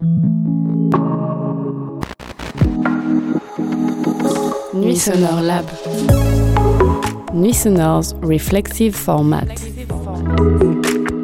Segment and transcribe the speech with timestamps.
[0.00, 0.16] Nuits
[5.04, 5.66] Sonores Lab.
[7.34, 9.60] Nuits Sonores's reflexive format.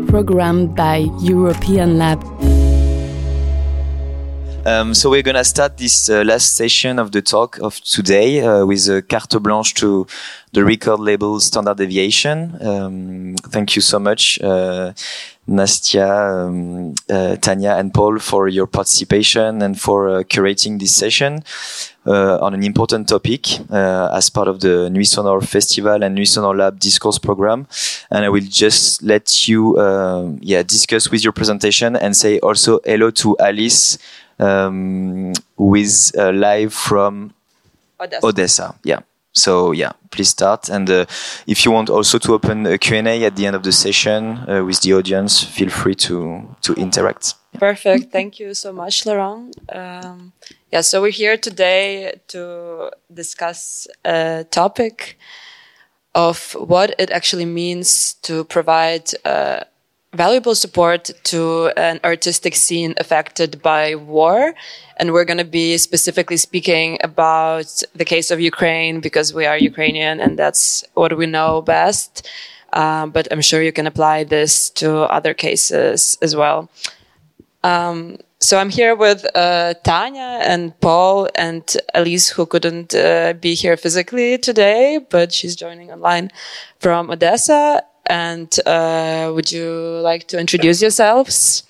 [0.09, 2.23] Programmed by European Lab.
[4.67, 8.67] Um, so we're gonna start this uh, last session of the talk of today uh,
[8.67, 10.09] with a carte blanche to
[10.53, 12.59] the record label Standard Deviation.
[12.61, 14.93] Um, thank you so much, uh,
[15.49, 21.45] Nastya, um, uh, Tanya, and Paul for your participation and for uh, curating this session
[22.05, 26.59] uh, on an important topic as part of the Nuits Sonores Festival and Nuits Sonores
[26.59, 27.69] Lab discourse program.
[28.11, 29.79] And I will just let you,
[30.41, 33.99] yeah, discuss with your presentation and say also hello to Alice
[34.39, 37.35] um, with uh, live from
[38.01, 38.27] Odessa.
[38.27, 38.75] Odessa.
[38.85, 39.01] Yeah.
[39.33, 40.71] So yeah, please start.
[40.71, 41.05] And uh,
[41.47, 44.65] if you want also to open a Q&A at the end of the session uh,
[44.65, 47.35] with the audience, feel free to to interact.
[47.59, 48.13] Perfect.
[48.13, 49.55] Thank you so much, Laurent.
[49.71, 50.33] Um,
[50.73, 55.19] yeah, so we're here today to discuss a topic
[56.15, 59.65] of what it actually means to provide uh,
[60.17, 64.55] valuable support to an artistic scene affected by war.
[64.97, 69.59] And we're going to be specifically speaking about the case of Ukraine because we are
[69.59, 72.29] Ukrainian and that's what we know best.
[72.73, 76.71] Um, but I'm sure you can apply this to other cases as well.
[77.63, 83.55] Um, so I'm here with uh, Tanya and Paul and Elise, who couldn't uh, be
[83.55, 86.31] here physically today, but she's joining online
[86.79, 87.83] from Odessa.
[88.07, 91.65] And uh, would you like to introduce yourselves?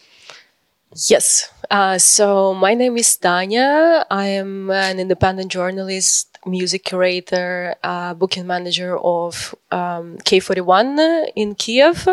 [1.09, 1.51] Yes.
[1.71, 4.07] Uh, so my name is Tanya.
[4.11, 12.09] I am an independent journalist, music curator, uh, booking manager of um, K41 in Kiev.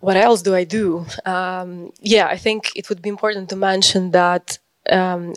[0.00, 1.06] What else do I do?
[1.24, 4.58] Um, yeah, I think it would be important to mention that
[4.90, 5.34] um,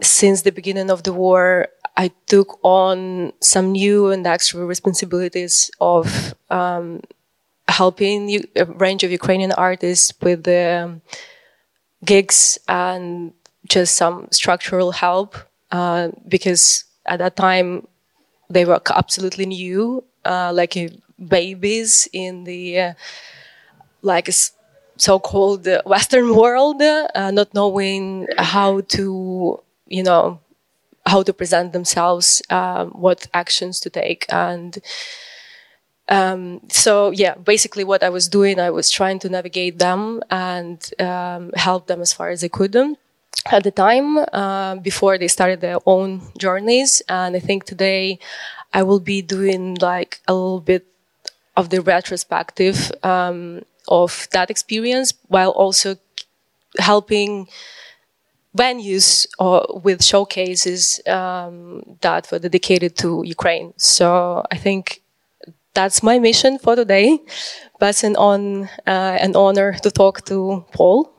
[0.00, 6.34] since the beginning of the war, I took on some new and extra responsibilities of
[6.50, 7.00] um,
[7.68, 11.02] helping a range of Ukrainian artists with the um,
[12.04, 13.32] gigs and
[13.68, 15.36] just some structural help
[15.72, 17.86] uh, because at that time
[18.50, 20.88] they were absolutely new, uh, like uh,
[21.28, 22.94] babies in the uh,
[24.02, 24.28] like
[24.96, 30.40] so-called Western world, uh, not knowing how to, you know,
[31.06, 34.78] how to present themselves, um, what actions to take, and
[36.08, 40.78] um, so yeah, basically what I was doing, I was trying to navigate them and
[41.00, 42.76] um, help them as far as I could.
[43.46, 48.18] At the time, uh, before they started their own journeys, and I think today
[48.72, 50.86] I will be doing like a little bit
[51.56, 55.96] of the retrospective um, of that experience, while also
[56.78, 57.48] helping
[58.56, 63.72] venues or with showcases um, that were dedicated to Ukraine.
[63.76, 65.02] So I think
[65.74, 67.18] that's my mission for today.
[67.80, 71.10] But an on uh, an honor to talk to Paul.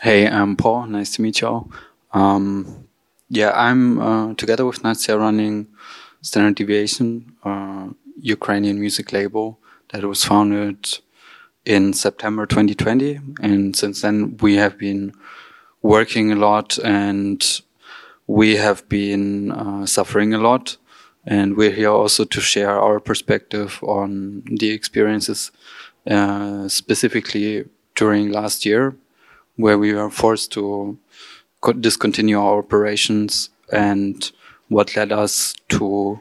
[0.00, 0.86] Hey, I'm Paul.
[0.86, 1.70] Nice to meet you all.
[2.12, 2.86] Um,
[3.28, 5.66] yeah, I'm uh, together with Nastya running
[6.22, 7.88] Standard Deviation, uh,
[8.20, 9.58] Ukrainian music label
[9.90, 10.98] that was founded
[11.64, 15.12] in September 2020, and since then we have been
[15.82, 17.62] working a lot and
[18.26, 20.76] we have been uh, suffering a lot.
[21.26, 25.50] And we're here also to share our perspective on the experiences,
[26.08, 27.66] uh, specifically
[27.96, 28.94] during last year,
[29.56, 30.98] where we were forced to
[31.80, 34.30] discontinue our operations and
[34.68, 36.20] what led us to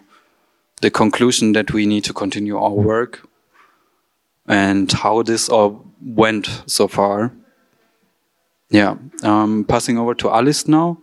[0.81, 3.27] the conclusion that we need to continue our work
[4.47, 7.31] and how this all went so far.
[8.69, 8.95] Yeah.
[9.23, 10.97] Um, passing over to Alice now.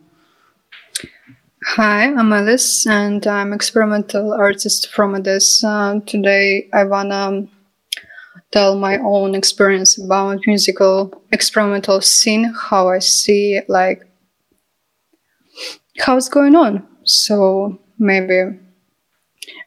[1.65, 6.03] Hi, I'm Alice, and I'm experimental artist from Odessa.
[6.05, 7.49] Today, I wanna
[8.53, 14.03] tell my own experience about musical experimental scene, how I see like
[15.99, 16.87] how it's going on.
[17.05, 18.59] So maybe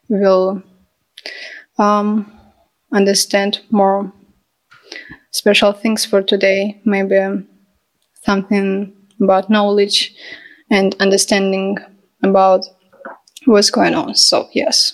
[0.07, 0.62] we'll
[1.80, 2.31] um,
[2.94, 4.13] understand more
[5.31, 6.80] special things for today.
[6.86, 7.18] Maybe
[8.25, 10.14] something about knowledge
[10.69, 11.78] and understanding
[12.24, 12.66] about
[13.46, 14.16] what's going on.
[14.16, 14.94] So, yes.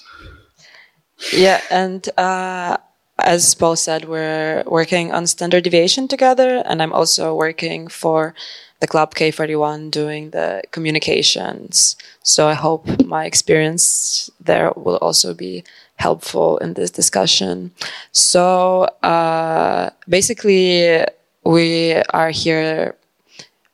[1.32, 2.78] Yeah, and uh,
[3.20, 8.34] as Paul said, we're working on standard deviation together, and I'm also working for
[8.80, 11.96] the Club K41 doing the communications.
[12.22, 15.64] So I hope my experience there will also be
[15.96, 17.72] helpful in this discussion.
[18.12, 21.06] So uh, basically,
[21.46, 22.96] we are here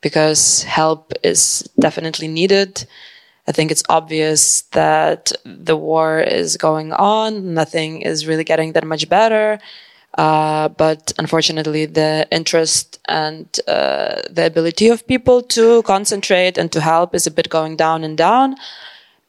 [0.01, 2.85] because help is definitely needed.
[3.47, 7.53] I think it's obvious that the war is going on.
[7.53, 9.59] Nothing is really getting that much better.
[10.17, 16.81] Uh, but unfortunately, the interest and uh, the ability of people to concentrate and to
[16.81, 18.55] help is a bit going down and down.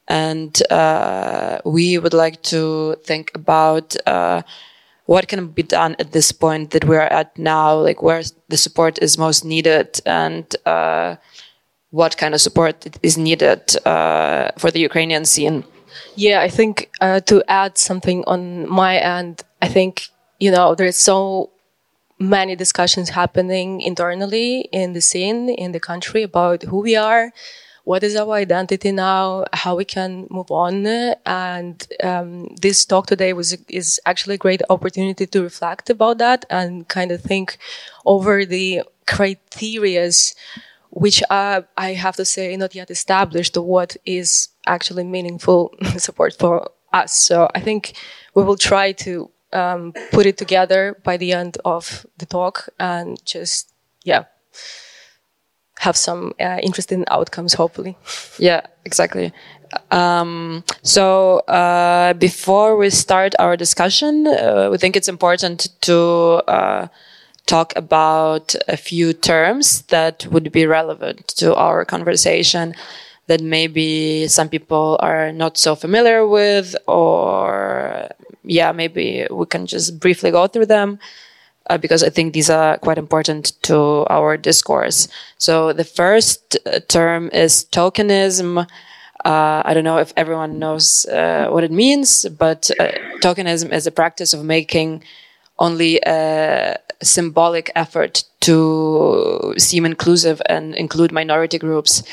[0.07, 4.41] And uh, we would like to think about uh,
[5.11, 8.93] what can be done at this point that we're at now, like where the support
[9.05, 11.15] is most needed and uh,
[11.99, 15.57] what kind of support is needed uh, for the Ukrainian scene.
[16.15, 16.75] Yeah, I think
[17.31, 19.91] to add something on my end, I think
[20.41, 21.51] you know, there's so
[22.17, 27.31] many discussions happening internally in the scene, in the country about who we are,
[27.83, 30.85] what is our identity now, how we can move on.
[31.25, 36.45] And um, this talk today was is actually a great opportunity to reflect about that
[36.49, 37.57] and kind of think
[38.05, 40.35] over the criterias
[40.91, 46.69] which are, I have to say, not yet established what is actually meaningful support for
[46.91, 47.13] us.
[47.13, 47.93] So I think
[48.35, 53.23] we will try to um, put it together by the end of the talk and
[53.25, 53.71] just
[54.03, 54.25] yeah
[55.85, 57.97] have some uh, interesting outcomes hopefully
[58.39, 59.31] yeah exactly
[59.91, 65.97] um, so uh, before we start our discussion uh, we think it's important to
[66.47, 66.87] uh,
[67.45, 72.73] talk about a few terms that would be relevant to our conversation
[73.27, 78.09] that maybe some people are not so familiar with or
[78.43, 80.99] yeah, maybe we can just briefly go through them.
[81.69, 85.07] Uh, because I think these are quite important to our discourse.
[85.37, 88.67] So the first uh, term is tokenism.
[89.23, 92.91] Uh, I don't know if everyone knows uh, what it means, but uh,
[93.21, 95.03] tokenism is a practice of making
[95.59, 102.03] only a symbolic effort to seem inclusive and include minority groups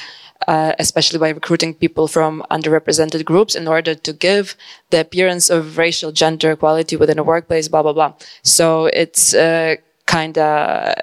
[0.46, 4.56] uh, especially by recruiting people from underrepresented groups in order to give
[4.90, 8.14] the appearance of racial gender equality within a workplace, blah, blah, blah.
[8.42, 9.76] So it's uh,
[10.06, 10.94] kind of,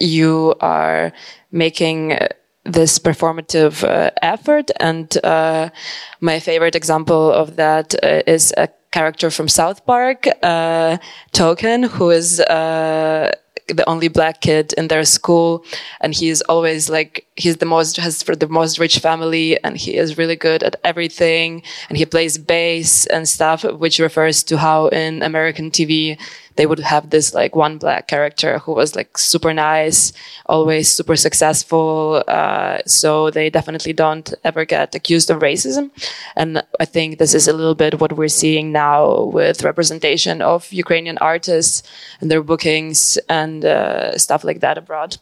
[0.00, 1.12] you are
[1.52, 2.18] making
[2.64, 4.70] this performative uh, effort.
[4.80, 5.70] And uh,
[6.20, 10.98] my favorite example of that uh, is a character from South Park, uh,
[11.32, 12.40] Token, who is
[13.68, 15.64] the only black kid in their school
[16.00, 19.96] and he's always like he's the most has for the most rich family and he
[19.96, 24.88] is really good at everything and he plays bass and stuff which refers to how
[24.88, 26.18] in american tv
[26.56, 30.12] they would have this like one black character who was like super nice,
[30.46, 32.22] always super successful.
[32.28, 35.90] Uh, so they definitely don't ever get accused of racism.
[36.36, 40.72] And I think this is a little bit what we're seeing now with representation of
[40.72, 41.82] Ukrainian artists
[42.20, 45.16] and their bookings and uh, stuff like that abroad.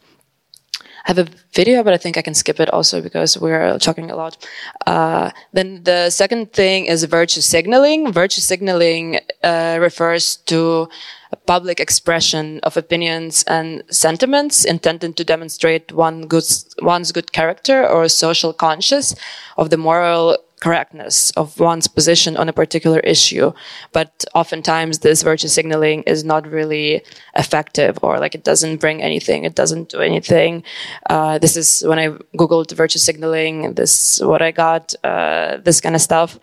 [1.11, 4.15] Have a video, but I think I can skip it also because we're talking a
[4.15, 4.47] lot.
[4.87, 8.13] Uh, then the second thing is virtue signaling.
[8.13, 10.89] Virtue signaling uh, refers to
[11.33, 16.45] a public expression of opinions and sentiments intended to demonstrate one good,
[16.81, 19.17] one's good character or social conscience
[19.57, 23.53] of the moral correctness of one's position on a particular issue.
[23.93, 27.03] But oftentimes this virtue signaling is not really
[27.35, 29.45] effective or like it doesn't bring anything.
[29.45, 30.63] It doesn't do anything.
[31.09, 35.95] Uh, this is when I Googled virtue signaling, this what I got, uh, this kind
[35.95, 36.39] of stuff,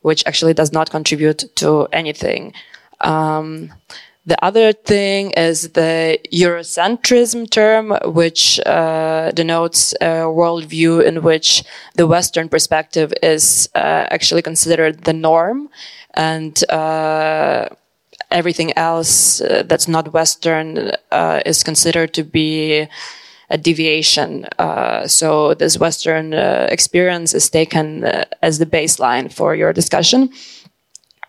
[0.00, 2.52] which actually does not contribute to anything.
[3.00, 3.72] Um,
[4.24, 11.64] the other thing is the Eurocentrism term, which uh, denotes a worldview in which
[11.96, 15.68] the Western perspective is uh, actually considered the norm,
[16.14, 17.68] and uh,
[18.30, 22.86] everything else uh, that's not Western uh, is considered to be
[23.50, 24.46] a deviation.
[24.58, 28.04] Uh, so this Western experience is taken
[28.40, 30.30] as the baseline for your discussion.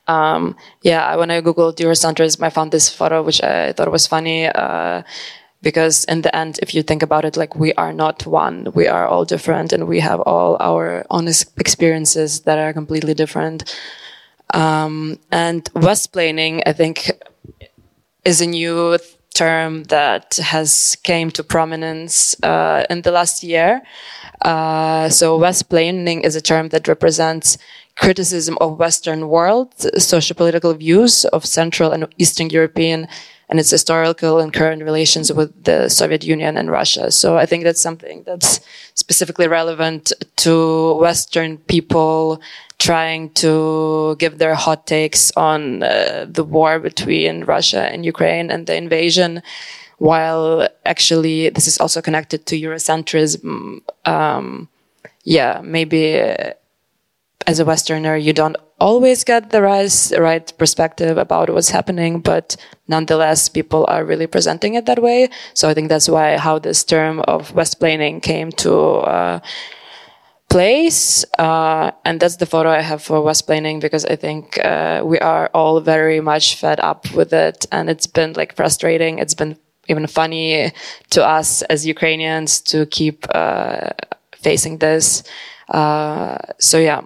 [0.08, 4.48] Um, yeah, when I googled Eurocentrism, I found this photo which I thought was funny.
[4.48, 5.04] Uh,
[5.64, 8.86] because in the end, if you think about it, like we are not one, we
[8.88, 13.64] are all different, and we have all our own experiences that are completely different.
[14.54, 17.12] Um, and Westsplaining, I think,
[18.26, 18.98] is a new
[19.34, 23.82] term that has came to prominence uh, in the last year.
[24.42, 27.58] Uh, so Westsplaining is a term that represents
[27.96, 33.08] criticism of Western world, socio-political views of Central and Eastern European
[33.50, 37.12] and its historical and current relations with the Soviet Union and Russia.
[37.12, 38.60] So I think that's something that's
[38.96, 42.42] specifically relevant to Western people
[42.80, 48.66] trying to give their hot takes on uh, the war between Russia and Ukraine and
[48.66, 49.44] the invasion
[50.00, 53.82] while actually this is also connected to Eurocentrism.
[54.06, 54.68] Um,
[55.24, 56.54] yeah, maybe uh,
[57.48, 62.56] as a Westerner, you don't always get the right, perspective about what's happening, but
[62.88, 65.30] nonetheless, people are really presenting it that way.
[65.54, 69.40] So I think that's why how this term of Westsplaining came to uh,
[70.50, 71.26] place.
[71.40, 75.50] Uh, and that's the photo I have for Westsplaining because I think uh, we are
[75.54, 79.20] all very much fed up with it, and it's been like frustrating.
[79.20, 79.58] It's been
[79.88, 80.72] even funny
[81.10, 83.90] to us as Ukrainians to keep uh,
[84.36, 85.24] facing this.
[85.70, 87.02] Uh, so yeah.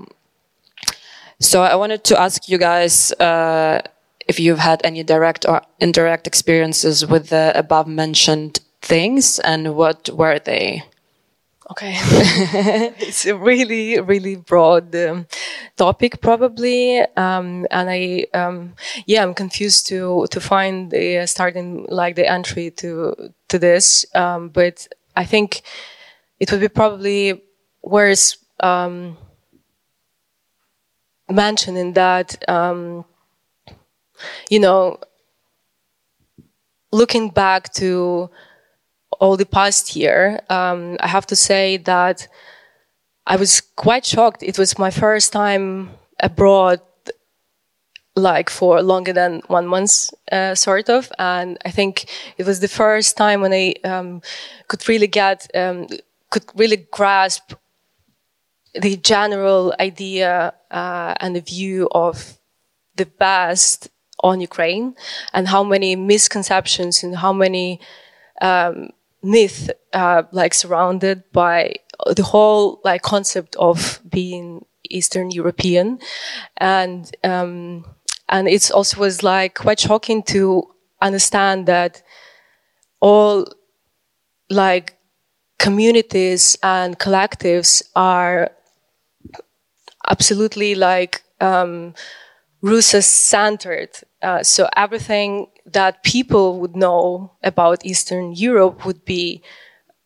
[1.39, 3.81] So I wanted to ask you guys uh,
[4.27, 10.09] if you've had any direct or indirect experiences with the above mentioned things and what
[10.09, 10.83] were they?
[11.69, 11.95] Okay,
[12.99, 15.27] it's a really, really broad um,
[15.75, 18.73] topic, probably, um, and I, um,
[19.05, 24.05] yeah, I'm confused to to find the uh, starting like the entry to to this,
[24.15, 25.61] um, but I think
[26.39, 27.43] it would be probably
[27.83, 29.17] worth um,
[31.29, 33.05] mentioning that, um,
[34.49, 34.99] you know,
[36.91, 38.29] looking back to
[39.19, 42.27] all the past year, um, I have to say that
[43.25, 44.43] I was quite shocked.
[44.43, 46.81] It was my first time abroad,
[48.15, 51.11] like for longer than one month, uh, sort of.
[51.19, 54.21] And I think it was the first time when I um,
[54.67, 55.87] could really get, um,
[56.29, 57.53] could really grasp
[58.73, 62.37] the general idea uh, and the view of
[62.95, 63.89] the past
[64.21, 64.95] on Ukraine
[65.33, 67.79] and how many misconceptions and how many
[68.41, 68.89] um,
[69.23, 71.75] myth uh, like surrounded by
[72.15, 75.99] the whole like concept of being Eastern European,
[76.57, 77.85] and um,
[78.29, 80.63] and it also was like quite shocking to
[81.01, 82.01] understand that
[82.99, 83.45] all
[84.49, 84.97] like
[85.59, 88.51] communities and collectives are
[90.09, 91.93] absolutely like um,
[93.01, 93.89] centered.
[94.21, 99.41] Uh, so everything that people would know about Eastern Europe would be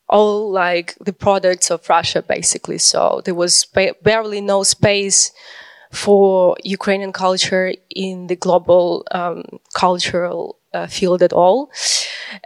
[0.09, 2.77] all like the products of Russia, basically.
[2.77, 5.31] So there was ba- barely no space
[5.91, 9.43] for Ukrainian culture in the global um,
[9.73, 11.69] cultural uh, field at all.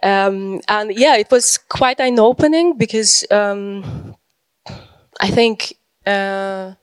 [0.03, 4.15] Um, and yeah, it was quite eye opening because um,
[5.19, 5.77] I think.
[6.05, 6.75] Uh,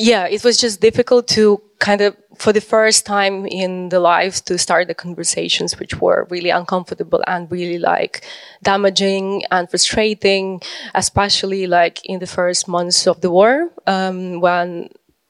[0.00, 4.42] yeah, it was just difficult to kind of, for the first time in the life,
[4.46, 8.24] to start the conversations, which were really uncomfortable and really like
[8.62, 10.60] damaging and frustrating,
[10.94, 14.88] especially like in the first months of the war, um, when,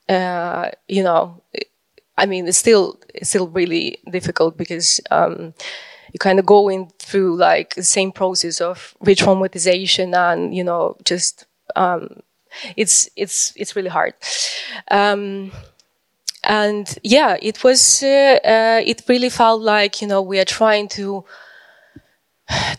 [0.09, 1.43] uh, you know,
[2.17, 5.55] I mean, it's still, it's still really difficult because, um,
[6.12, 11.47] you kind of going through like the same process of re-traumatization and, you know, just,
[11.77, 12.21] um,
[12.76, 14.14] it's it's it's really hard.
[14.90, 15.52] Um,
[16.45, 20.88] and yeah, it was uh, uh, it really felt like you know we are trying
[20.88, 21.25] to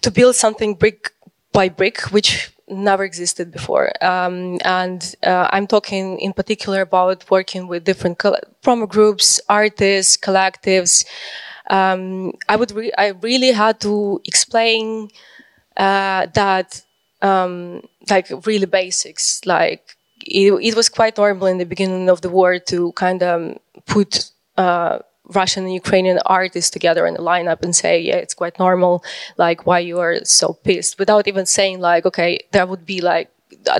[0.01, 1.11] to build something brick
[1.51, 3.91] by brick, which never existed before.
[4.01, 11.05] Um, and uh, I'm talking in particular about working with different promo groups, artists, collectives.
[11.69, 15.09] Um, I would re- I really had to explain
[15.77, 16.81] uh, that
[17.21, 19.45] um, like really basics.
[19.45, 23.57] Like it, it, was quite normal in the beginning of the war to kind of
[23.85, 24.99] put uh,
[25.33, 29.03] Russian and Ukrainian artists together in a lineup and say, yeah, it's quite normal.
[29.37, 33.29] Like why you are so pissed without even saying like, okay, that would be like,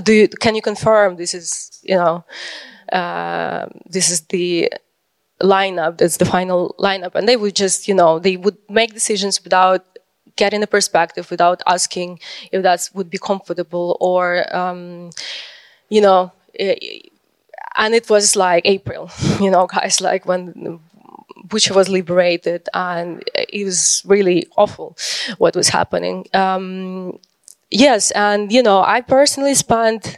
[0.03, 2.24] do you, can you confirm this is, you know,
[2.91, 4.71] uh, this is the
[5.41, 7.15] lineup, that's the final lineup.
[7.15, 9.86] And they would just, you know, they would make decisions without
[10.41, 12.19] getting the perspective without asking
[12.51, 14.25] if that would be comfortable or,
[14.62, 15.12] um,
[15.89, 16.77] you know, it,
[17.75, 20.79] and it was like April, you know, guys, like when
[21.48, 24.98] Bucha was liberated and it was really awful
[25.38, 26.25] what was happening.
[26.33, 27.19] Um,
[27.69, 30.17] yes, and you know, I personally spent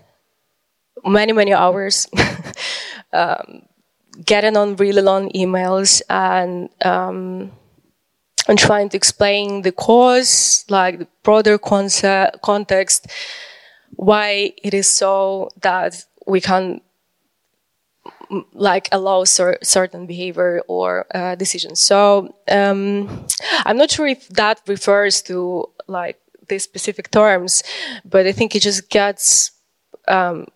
[1.06, 2.08] many, many hours
[3.14, 3.64] um,
[4.26, 7.52] getting on really long emails and um,
[8.48, 13.08] and trying to explain the cause, like the broader concept, context,
[13.96, 16.82] why it is so that we can
[18.54, 21.80] like allow cer- certain behavior or uh, decisions.
[21.80, 23.26] So um,
[23.66, 26.20] I'm not sure if that refers to like
[26.50, 27.64] these specific terms,
[28.06, 29.52] but I think it just gets
[30.08, 30.48] um,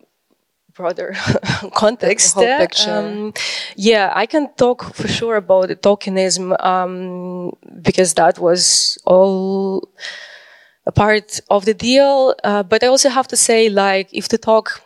[0.78, 1.14] broader
[1.74, 2.36] context.
[2.36, 2.90] Picture.
[2.90, 3.34] Um,
[3.76, 9.88] yeah, I can talk for sure about the tokenism um, because that was all
[10.86, 12.34] a part of the deal.
[12.44, 14.80] Uh, but I also have to say, like, if to talk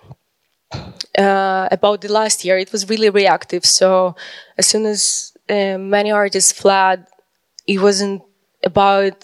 [1.18, 3.64] uh, about the last year, it was really reactive.
[3.64, 4.16] So
[4.58, 7.06] as soon as uh, many artists fled,
[7.66, 8.22] it wasn't
[8.64, 9.18] about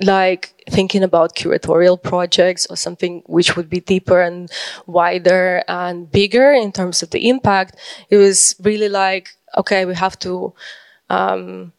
[0.00, 4.50] like thinking about curatorial projects or something which would be deeper and
[4.86, 7.76] wider and bigger in terms of the impact.
[8.10, 10.52] It was really like, okay, we have to,
[11.10, 11.72] um,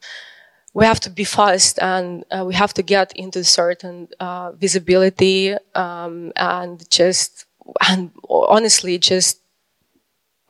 [0.73, 5.55] we have to be fast and uh, we have to get into certain uh, visibility
[5.73, 7.45] um, and just
[7.87, 9.39] and honestly just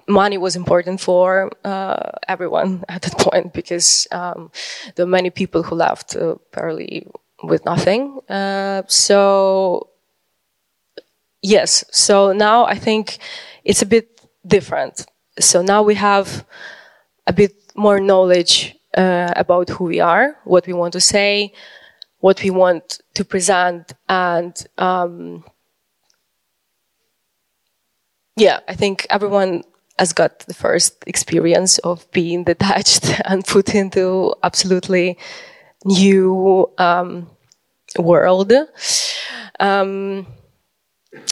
[0.08, 4.52] money was important for uh, everyone at that point because um,
[4.96, 7.08] there were many people who left uh, barely
[7.48, 8.20] with nothing.
[8.30, 9.90] Uh, so
[11.42, 13.18] yes, so now I think
[13.64, 15.06] it's a bit different.
[15.40, 16.46] So now we have
[17.28, 21.54] a bit more knowledge uh, about who we are, what we want to say,
[22.20, 25.44] what we want to present, and um,
[28.38, 29.64] yeah, I think everyone
[29.98, 35.18] has got the first experience of being detached and put into absolutely
[35.86, 37.30] new um,
[37.98, 38.52] world.
[39.60, 40.28] Um,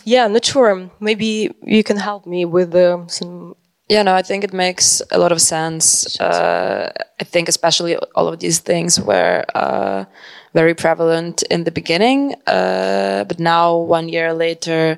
[0.06, 0.90] yeah, I'm not sure.
[1.00, 3.56] Maybe you can help me with uh, some.
[3.90, 6.20] Yeah, no, I think it makes a lot of sense.
[6.20, 10.06] Uh, I think especially all of these things were uh,
[10.54, 14.98] very prevalent in the beginning, uh, but now one year later,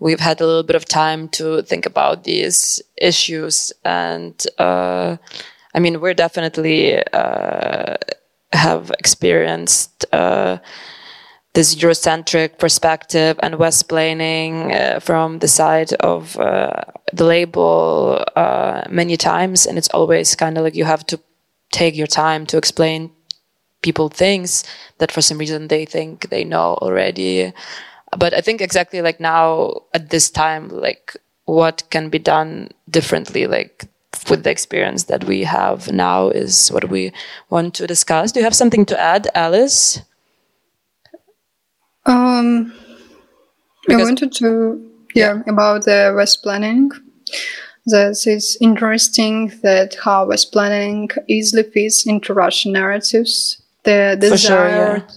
[0.00, 5.16] we've had a little bit of time to think about these issues, and uh,
[5.72, 7.96] I mean, we're definitely uh,
[8.52, 10.06] have experienced
[11.54, 16.72] this Eurocentric perspective and Westsplaining uh, from the side of uh,
[17.12, 21.20] the label uh, many times, and it's always kind of like you have to
[21.70, 23.10] take your time to explain
[23.82, 24.64] people things
[24.98, 27.52] that for some reason they think they know already.
[28.16, 33.46] But I think exactly like now at this time, like what can be done differently,
[33.46, 33.84] like
[34.28, 37.12] with the experience that we have now is what we
[37.50, 38.32] want to discuss.
[38.32, 40.00] Do you have something to add, Alice?
[42.06, 42.72] Um,
[43.88, 46.90] I wanted to, yeah, about the West planning.
[47.86, 53.60] That it's interesting that how West planning easily fits into Russian narratives.
[53.82, 55.08] The desire sure, yeah.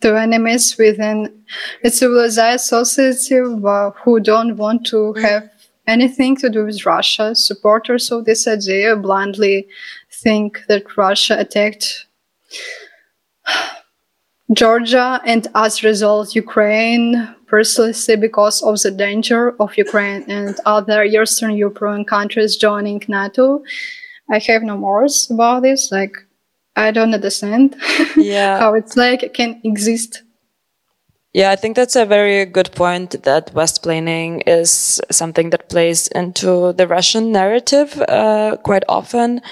[0.00, 1.44] to enemies within
[1.84, 5.48] a civilized society who don't want to have
[5.86, 7.36] anything to do with Russia.
[7.36, 9.68] Supporters of this idea blindly
[10.10, 12.06] think that Russia attacked
[14.52, 21.02] Georgia and as a result Ukraine precisely because of the danger of Ukraine and other
[21.04, 23.62] Eastern European countries joining NATO.
[24.30, 25.90] I have no words about this.
[25.90, 26.16] Like
[26.76, 27.76] I don't understand
[28.16, 28.58] Yeah.
[28.58, 30.22] how it's like it can exist.
[31.34, 36.72] Yeah, I think that's a very good point that Westsplaining is something that plays into
[36.72, 39.42] the Russian narrative uh, quite often.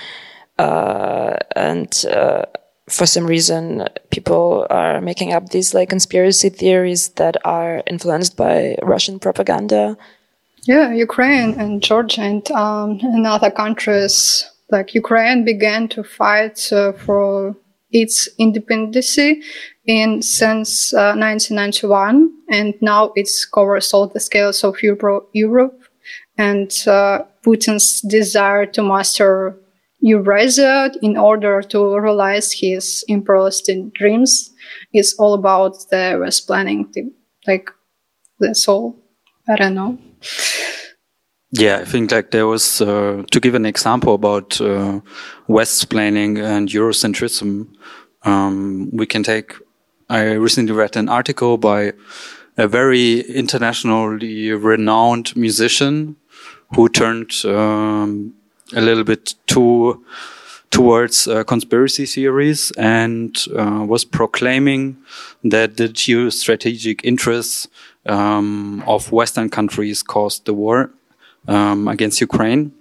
[0.59, 2.47] Uh, and uh,
[2.89, 8.77] for some reason, people are making up these like conspiracy theories that are influenced by
[8.83, 9.97] Russian propaganda.
[10.63, 17.57] Yeah, Ukraine and Georgia and um, other countries like Ukraine began to fight uh, for
[17.91, 19.19] its independence
[19.87, 25.81] in since uh, 1991, and now it covers all the scales of Euro- Europe.
[26.39, 29.57] And uh, Putin's desire to master
[30.01, 34.53] Eurasia in order to realize his imperialist dreams
[34.93, 36.87] is all about the Westsplaining.
[37.47, 37.71] Like
[38.39, 38.97] that's all.
[39.49, 39.99] I don't know.
[41.53, 45.01] Yeah, I think like there was uh, to give an example about uh,
[45.49, 47.69] Westsplaining and Eurocentrism.
[48.23, 49.55] Um, we can take.
[50.09, 51.93] I recently read an article by
[52.57, 56.17] a very internationally renowned musician
[56.75, 58.35] who turned um,
[58.75, 60.05] a little bit too
[60.71, 64.97] towards uh, conspiracy theories and uh, was proclaiming
[65.45, 67.69] that the geostrategic interests
[68.07, 70.91] um, of Western countries caused the war
[71.49, 72.73] um, against Ukraine,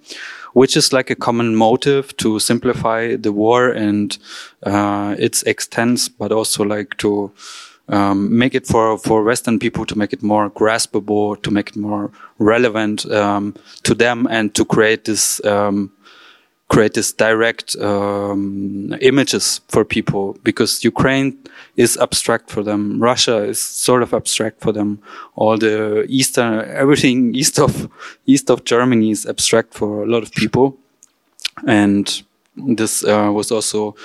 [0.54, 4.17] which is like a common motive to simplify the war and
[4.63, 7.32] uh, its extents, but also like to
[7.89, 11.76] um, make it for for Western people to make it more graspable, to make it
[11.76, 15.91] more relevant um, to them, and to create this um,
[16.67, 21.38] create this direct um, images for people because Ukraine
[21.76, 23.00] is abstract for them.
[23.00, 25.00] Russia is sort of abstract for them.
[25.36, 27.89] All the eastern, everything east of
[28.26, 30.78] east of Germany is abstract for a lot of people,
[31.67, 32.24] and
[32.56, 33.95] this uh, was also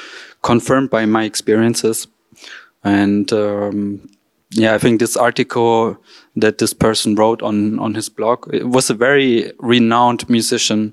[0.42, 2.06] confirmed by my experiences.
[2.82, 4.08] And um,
[4.50, 5.96] yeah, I think this article
[6.36, 10.92] that this person wrote on on his blog it was a very renowned musician.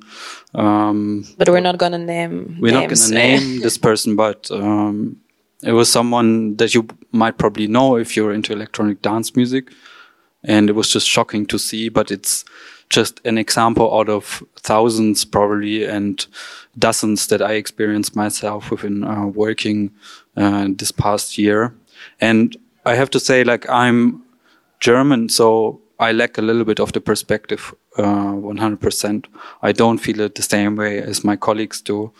[0.53, 2.57] Um, but we're not gonna name.
[2.59, 3.09] We're names.
[3.09, 5.17] not gonna name this person, but um,
[5.63, 9.71] it was someone that you might probably know if you're into electronic dance music,
[10.43, 11.89] and it was just shocking to see.
[11.89, 12.45] But it's
[12.89, 16.25] just an example out of thousands, probably, and
[16.77, 19.91] dozens that I experienced myself within uh, working
[20.35, 21.73] uh, this past year,
[22.21, 24.23] and I have to say, like, I'm
[24.79, 29.25] German, so I lack a little bit of the perspective, uh, 100%.
[29.61, 32.11] I don't feel it the same way as my colleagues do,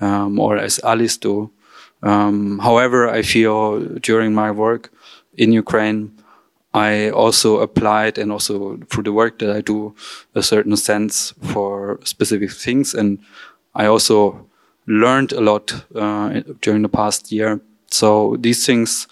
[0.00, 1.50] um, or as Alice do.
[2.02, 4.92] Um, however, I feel during my work
[5.36, 6.12] in Ukraine,
[6.72, 9.94] I also applied and also through the work that I do
[10.34, 12.94] a certain sense for specific things.
[12.94, 13.18] And
[13.74, 14.46] I also
[14.86, 17.60] learned a lot uh, during the past year.
[17.90, 19.08] So these things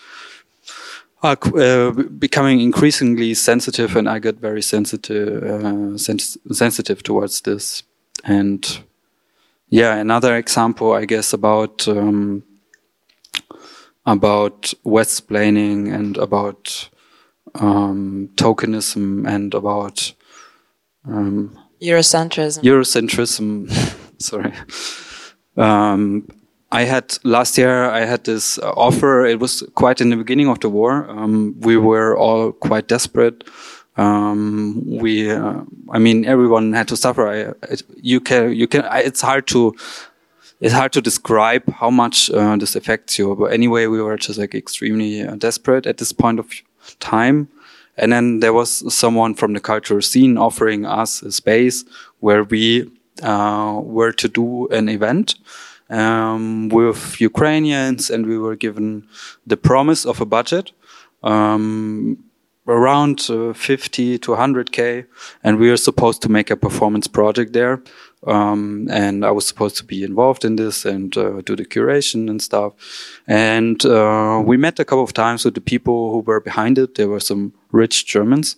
[1.22, 7.82] are uh, becoming increasingly sensitive, and I get very sensitive, uh, sens sensitive towards this.
[8.24, 8.80] And
[9.68, 12.44] yeah, another example, I guess, about um,
[14.06, 16.88] about Westsplaining and about
[17.54, 20.12] um, tokenism and about
[21.06, 22.62] um, Eurocentrism.
[22.62, 23.70] Eurocentrism.
[24.20, 24.52] sorry.
[25.56, 26.28] Um,
[26.70, 27.84] I had last year.
[27.84, 29.24] I had this offer.
[29.24, 31.08] It was quite in the beginning of the war.
[31.08, 33.44] Um, we were all quite desperate.
[33.96, 37.28] Um, we, uh, I mean, everyone had to suffer.
[37.28, 38.82] I, it, you can, you can.
[38.82, 39.74] I, it's hard to,
[40.60, 43.34] it's hard to describe how much uh, this affects you.
[43.34, 46.50] But anyway, we were just like extremely uh, desperate at this point of
[47.00, 47.48] time.
[47.96, 51.84] And then there was someone from the cultural scene offering us a space
[52.20, 52.90] where we
[53.22, 55.34] uh, were to do an event
[55.90, 59.08] um, with Ukrainians, and we were given
[59.46, 60.72] the promise of a budget
[61.22, 62.22] um,
[62.66, 65.06] around uh, 50 to 100k,
[65.42, 67.82] and we were supposed to make a performance project there.
[68.26, 72.28] Um, and I was supposed to be involved in this and uh, do the curation
[72.28, 72.72] and stuff.
[73.26, 76.96] And uh, we met a couple of times with the people who were behind it.
[76.96, 78.56] There were some rich Germans,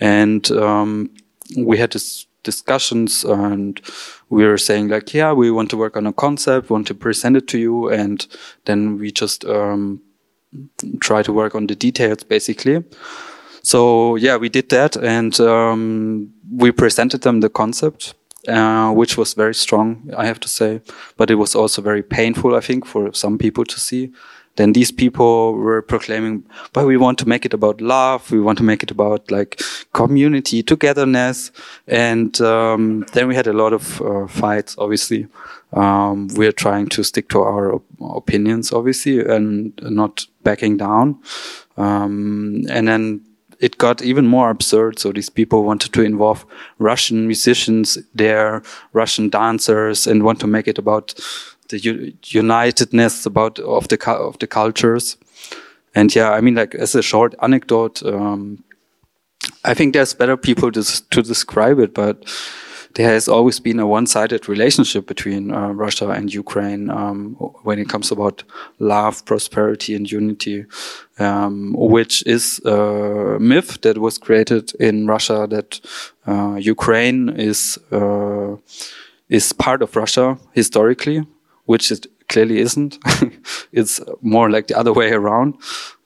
[0.00, 1.10] and um,
[1.56, 3.80] we had this discussions and
[4.28, 7.36] we were saying like, yeah, we want to work on a concept, want to present
[7.36, 7.88] it to you.
[7.88, 8.24] And
[8.66, 10.00] then we just, um,
[11.00, 12.84] try to work on the details basically.
[13.62, 18.14] So yeah, we did that and, um, we presented them the concept.
[18.46, 20.82] Uh, which was very strong, I have to say,
[21.16, 24.12] but it was also very painful, I think, for some people to see
[24.56, 28.30] then these people were proclaiming, but we want to make it about love.
[28.30, 29.60] We want to make it about like
[29.92, 31.50] community, togetherness.
[31.88, 35.26] And, um, then we had a lot of uh, fights, obviously.
[35.72, 41.18] Um, we're trying to stick to our op opinions, obviously, and not backing down.
[41.76, 43.22] Um, and then
[43.64, 44.98] it got even more absurd.
[44.98, 46.44] So these people wanted to involve
[46.78, 51.14] Russian musicians there, Russian dancers, and want to make it about
[51.70, 51.78] the
[52.22, 55.16] unitedness about of the of the cultures.
[55.94, 58.64] And yeah, I mean, like as a short anecdote, um,
[59.64, 62.16] I think there's better people to, to describe it, but
[62.94, 67.88] there has always been a one-sided relationship between uh, Russia and Ukraine um, when it
[67.88, 68.44] comes about
[68.78, 70.64] love, prosperity, and unity,
[71.18, 75.80] um, which is a myth that was created in Russia that
[76.26, 78.56] uh, Ukraine is uh,
[79.28, 81.26] is part of Russia historically,
[81.64, 82.98] which it clearly isn't.
[83.72, 85.54] it's more like the other way around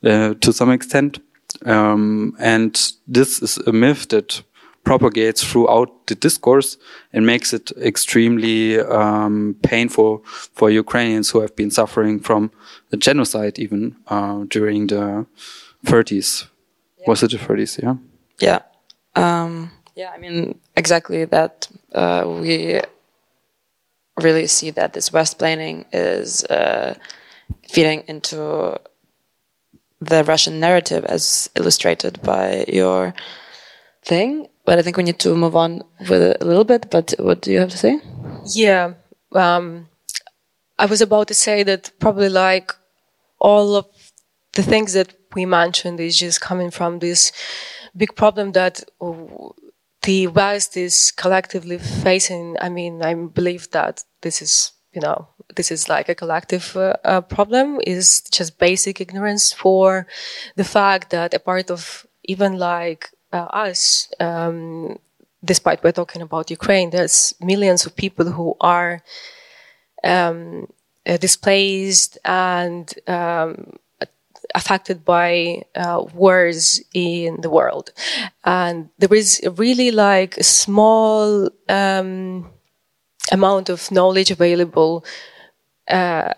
[0.03, 1.19] uh, to some extent.
[1.65, 2.73] Um, and
[3.07, 4.41] this is a myth that
[4.83, 6.77] propagates throughout the discourse
[7.13, 12.51] and makes it extremely um, painful for Ukrainians who have been suffering from
[12.89, 15.25] the genocide even uh, during the
[15.85, 16.47] 30s.
[16.97, 17.05] Yeah.
[17.07, 17.81] Was it the 30s?
[17.81, 17.95] Yeah.
[18.39, 18.59] Yeah.
[19.15, 20.11] Um, yeah.
[20.13, 21.67] I mean, exactly that.
[21.93, 22.79] Uh, we
[24.21, 26.95] really see that this Westsplaining is uh,
[27.67, 28.77] feeding into
[30.01, 33.13] the Russian narrative as illustrated by your
[34.03, 34.47] thing.
[34.69, 36.91] But I think we need to move on with it a little bit.
[36.91, 37.99] But what do you have to say?
[38.53, 38.93] Yeah.
[39.31, 39.89] Um,
[40.77, 42.71] I was about to say that probably like
[43.39, 43.87] all of
[44.53, 47.31] the things that we mentioned is just coming from this
[47.97, 48.83] big problem that
[50.03, 52.55] the West is collectively facing.
[52.61, 56.93] I mean, I believe that this is, you know, this is like a collective uh,
[57.03, 60.05] uh, problem is just basic ignorance for
[60.57, 64.97] the fact that a part of even like us, um,
[65.43, 69.01] despite we're talking about Ukraine, there's millions of people who are
[70.03, 70.67] um,
[71.05, 73.77] uh, displaced and um,
[74.55, 77.91] affected by uh, wars in the world.
[78.43, 82.49] And there is really like a small um,
[83.31, 85.05] amount of knowledge available
[85.87, 86.33] uh,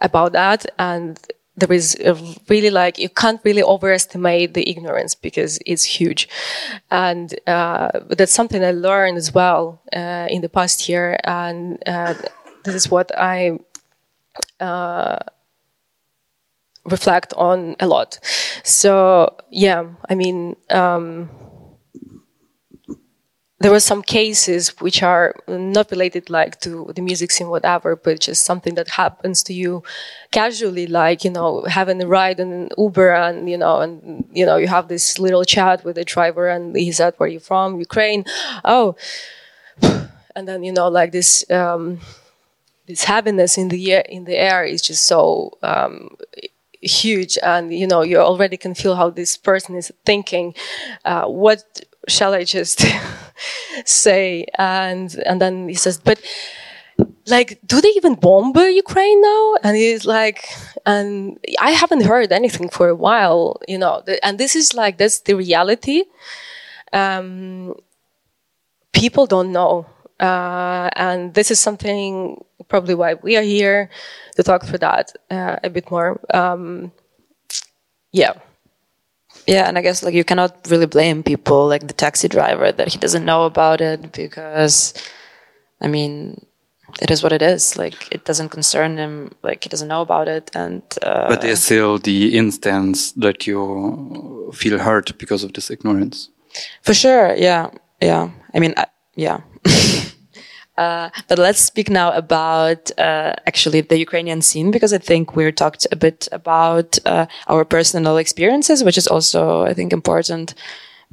[0.00, 0.66] about that.
[0.78, 1.18] And
[1.60, 1.96] there is
[2.48, 6.28] really like, you can't really overestimate the ignorance because it's huge.
[6.90, 11.18] And uh, that's something I learned as well uh, in the past year.
[11.24, 12.14] And uh,
[12.64, 13.58] this is what I
[14.58, 15.18] uh,
[16.84, 18.18] reflect on a lot.
[18.64, 21.30] So yeah, I mean, um,
[23.60, 28.18] there were some cases which are not related like to the music scene, whatever, but
[28.18, 29.82] just something that happens to you
[30.30, 34.46] casually, like, you know, having a ride in an Uber and, you know, and, you
[34.46, 37.38] know, you have this little chat with the driver and he said, where are you
[37.38, 37.78] from?
[37.78, 38.24] Ukraine.
[38.64, 38.96] Oh,
[39.82, 42.00] and then, you know, like this, um,
[42.86, 46.16] this happiness in the air, in the air is just so, um,
[46.82, 50.54] huge and you know you already can feel how this person is thinking
[51.04, 52.84] uh, what shall i just
[53.84, 56.20] say and and then he says but
[57.26, 60.44] like do they even bomb ukraine now and he's like
[60.84, 65.20] and i haven't heard anything for a while you know and this is like that's
[65.20, 66.04] the reality
[66.92, 67.74] um,
[68.92, 69.86] people don't know
[70.20, 73.90] uh, and this is something probably why we are here
[74.36, 76.20] to talk through that uh, a bit more.
[76.32, 76.92] Um,
[78.12, 78.34] yeah.
[79.46, 82.88] Yeah, and I guess like you cannot really blame people like the taxi driver that
[82.88, 84.94] he doesn't know about it because,
[85.80, 86.46] I mean,
[87.00, 87.76] it is what it is.
[87.76, 89.34] Like it doesn't concern him.
[89.42, 90.82] Like he doesn't know about it, and.
[91.02, 96.28] Uh, but there's still the instance that you feel hurt because of this ignorance.
[96.82, 98.30] For sure, yeah, yeah.
[98.54, 99.40] I mean, I, yeah.
[100.80, 105.52] Uh, but let's speak now about uh, actually the Ukrainian scene because I think we
[105.52, 110.54] talked a bit about uh, our personal experiences, which is also I think important.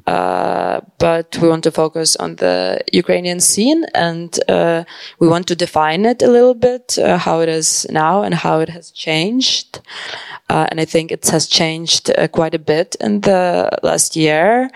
[0.06, 4.86] Uh, but we want to focus on the Ukrainian scene and uh,
[5.20, 8.70] we want to define it a little bit, how it is now and how it
[8.70, 9.82] has changed.
[10.50, 14.70] and I think it has changed quite a bit in the last year.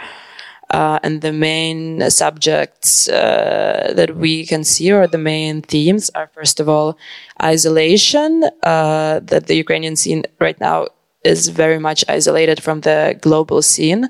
[0.71, 6.29] Uh, and the main subjects uh, that we can see, or the main themes, are
[6.33, 6.97] first of all
[7.43, 8.43] isolation.
[8.63, 10.87] Uh, that the Ukrainian scene right now
[11.23, 14.09] is very much isolated from the global scene.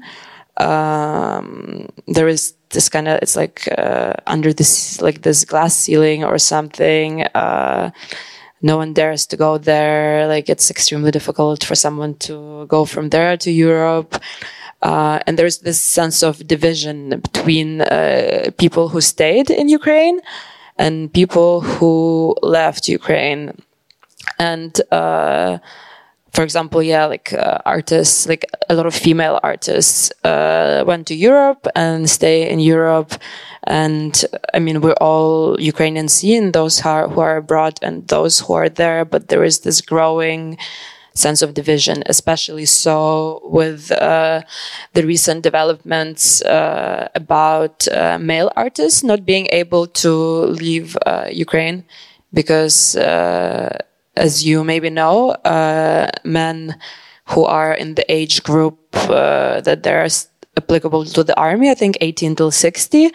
[0.58, 6.24] Um, there is this kind of it's like uh, under this like this glass ceiling
[6.24, 7.24] or something.
[7.34, 7.90] Uh,
[8.62, 10.28] no one dares to go there.
[10.28, 14.22] Like it's extremely difficult for someone to go from there to Europe.
[14.82, 20.20] Uh, and there's this sense of division between uh, people who stayed in Ukraine
[20.78, 23.62] and people who left Ukraine.
[24.40, 25.60] And, uh,
[26.34, 31.16] for example, yeah, like uh, artists, like a lot of female artists uh, went to
[31.16, 33.14] Europe and stay in Europe.
[33.66, 34.14] And
[34.54, 38.54] I mean, we're all Ukrainian scene, those who are, who are abroad and those who
[38.54, 40.58] are there, but there is this growing
[41.14, 44.42] sense of division, especially so with uh,
[44.94, 51.84] the recent developments uh, about uh, male artists not being able to leave uh, Ukraine
[52.34, 53.78] because, uh,
[54.16, 56.76] as you maybe know, uh, men
[57.28, 60.08] who are in the age group that they're
[60.58, 63.12] applicable to the army, I think 18 till 60,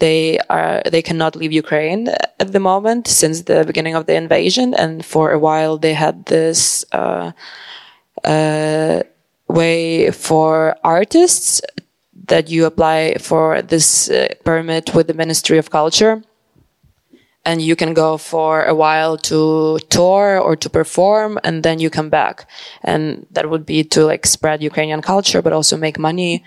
[0.00, 2.08] they are they cannot leave Ukraine
[2.42, 6.26] at the moment since the beginning of the invasion, and for a while they had
[6.26, 7.32] this uh,
[8.24, 9.02] uh,
[9.48, 11.60] way for artists
[12.26, 16.22] that you apply for this uh, permit with the Ministry of Culture.
[17.42, 21.88] And you can go for a while to tour or to perform, and then you
[21.88, 22.46] come back.
[22.84, 26.44] And that would be to like spread Ukrainian culture, but also make money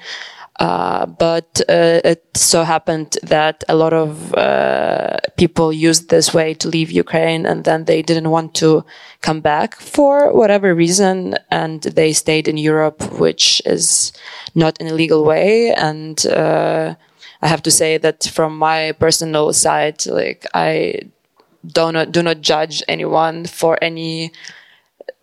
[0.60, 6.54] uh, but uh, it so happened that a lot of uh, people used this way
[6.54, 8.86] to leave Ukraine and then they didn't want to
[9.22, 14.14] come back for whatever reason and they stayed in Europe, which is
[14.54, 15.74] not in a legal way.
[15.74, 16.94] And uh,
[17.42, 21.00] I have to say that from my personal side, like I
[21.66, 24.32] do not, do not judge anyone for any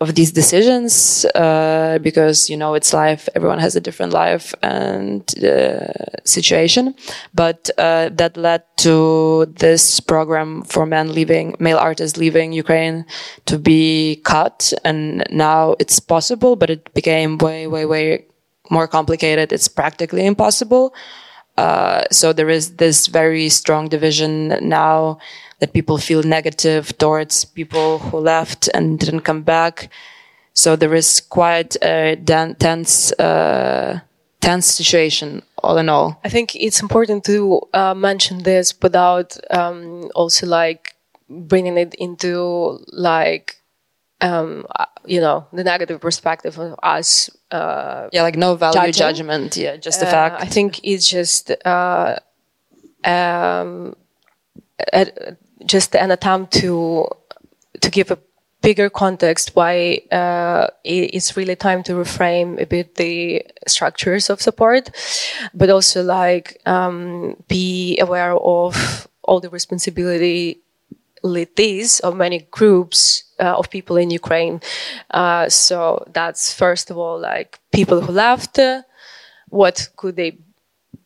[0.01, 3.29] of these decisions uh, because you know it's life.
[3.35, 5.93] Everyone has a different life and uh,
[6.25, 6.95] situation.
[7.35, 13.05] But uh, that led to this program for men leaving male artists leaving ukraine
[13.47, 14.73] to be cut.
[14.85, 18.25] And now it's possible but it became way way way
[18.71, 19.53] more complicated.
[19.53, 20.95] It's practically impossible.
[21.57, 25.19] Uh, so there is this very strong division now
[25.61, 29.90] that people feel negative towards people who left and didn't come back.
[30.55, 32.16] So there is quite a
[32.59, 34.01] tense, uh,
[34.40, 36.20] tense situation all in all.
[36.25, 40.94] I think it's important to uh, mention this without um, also like
[41.29, 43.61] bringing it into like
[44.20, 47.31] um, uh, you know the negative perspective of us.
[47.51, 48.92] Uh, yeah, like no value judging.
[48.92, 49.57] judgment.
[49.57, 50.42] Yeah, just the uh, fact.
[50.42, 52.18] I think it's just uh,
[53.05, 53.94] um,
[55.64, 57.09] just an attempt to
[57.81, 58.18] to give a
[58.62, 64.90] bigger context why uh, it's really time to reframe a bit the structures of support,
[65.55, 70.61] but also like um, be aware of all the responsibility
[71.57, 74.61] this of many groups uh, of people in Ukraine.
[75.11, 78.59] Uh, so that's first of all like people who left.
[79.49, 80.38] What could they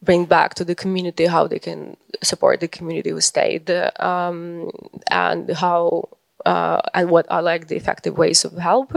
[0.04, 1.26] bring back to the community?
[1.26, 4.70] How they can support the community who stayed, um,
[5.10, 6.08] and how
[6.46, 8.92] uh, and what are like the effective ways of help.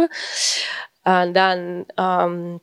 [1.05, 1.85] And then.
[1.97, 2.61] Um,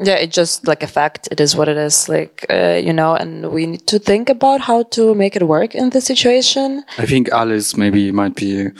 [0.00, 3.14] yeah it's just like a fact it is what it is like uh, you know
[3.14, 7.06] and we need to think about how to make it work in the situation i
[7.06, 8.72] think alice maybe might be a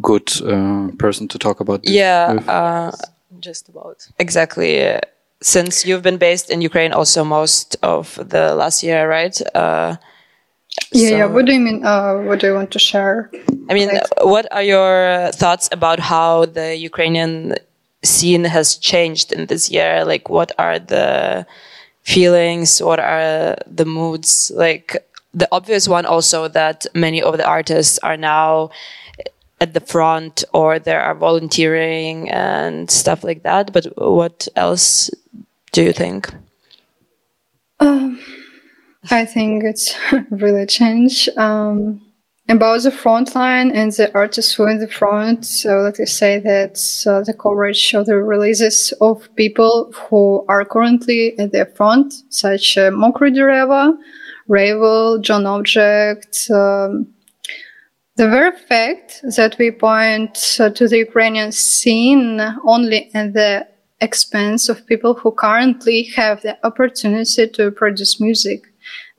[0.00, 2.92] good uh, person to talk about this yeah uh,
[3.40, 4.98] just about exactly
[5.42, 9.96] since you've been based in ukraine also most of the last year right uh,
[10.92, 11.26] yeah, so, yeah.
[11.26, 11.84] What do you mean?
[11.84, 13.30] Uh, what do you want to share?
[13.68, 17.54] I mean, like, what are your thoughts about how the Ukrainian
[18.02, 20.04] scene has changed in this year?
[20.04, 21.46] Like, what are the
[22.02, 22.82] feelings?
[22.82, 24.50] What are the moods?
[24.54, 24.96] Like,
[25.32, 28.70] the obvious one also that many of the artists are now
[29.60, 33.72] at the front or they are volunteering and stuff like that.
[33.72, 35.10] But what else
[35.72, 36.32] do you think?
[37.78, 38.20] Um,
[39.10, 39.94] I think it's
[40.30, 41.36] really changed.
[41.36, 42.00] Um,
[42.48, 46.12] about the front line and the artists who are in the front, so let us
[46.12, 51.64] say that uh, the coverage of the releases of people who are currently at the
[51.76, 53.96] front, such as uh, Dereva,
[54.48, 57.06] Ravel, John Object, um,
[58.20, 62.40] the very fact that we point uh, to the Ukrainian scene
[62.74, 63.52] only at the
[64.00, 68.60] expense of people who currently have the opportunity to produce music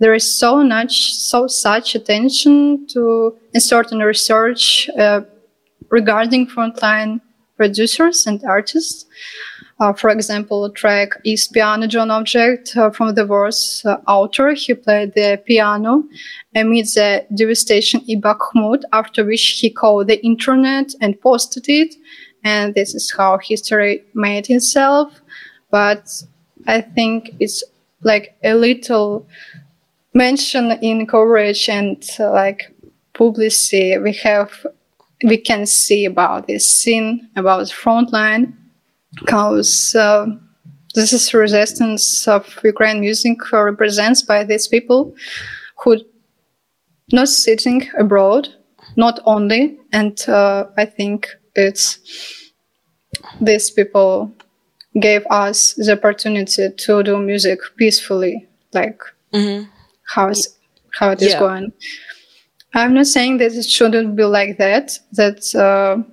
[0.02, 5.22] there is so much, so such attention to a certain research uh,
[5.90, 7.22] regarding frontline
[7.56, 9.06] producers and artists.
[9.82, 14.54] Uh, for example, track is Piano John Object uh, from the Wars uh, author.
[14.54, 16.04] He played the piano
[16.54, 21.96] amid the devastation in Bakhmut, after which he called the internet and posted it.
[22.44, 25.20] And this is how history made itself.
[25.72, 26.26] But
[26.68, 27.64] I think it's
[28.04, 29.28] like a little
[30.14, 32.72] mention in coverage and uh, like
[33.14, 34.66] publicity we have
[35.24, 38.58] we can see about this scene about the front line
[39.20, 40.26] because uh,
[40.96, 45.14] this is resistance of Ukraine music represents by these people
[45.84, 45.98] who
[47.12, 48.48] not sitting abroad
[48.96, 52.00] not only and uh, I think it's
[53.40, 54.32] these people
[55.00, 59.00] gave us the opportunity to do music peacefully like
[59.34, 59.70] mm-hmm
[60.14, 60.58] how's
[60.98, 61.40] how it is yeah.
[61.40, 61.72] going.
[62.74, 64.98] I'm not saying that it shouldn't be like that.
[65.14, 66.04] That uh,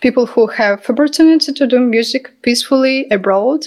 [0.00, 3.66] people who have opportunity to do music peacefully abroad,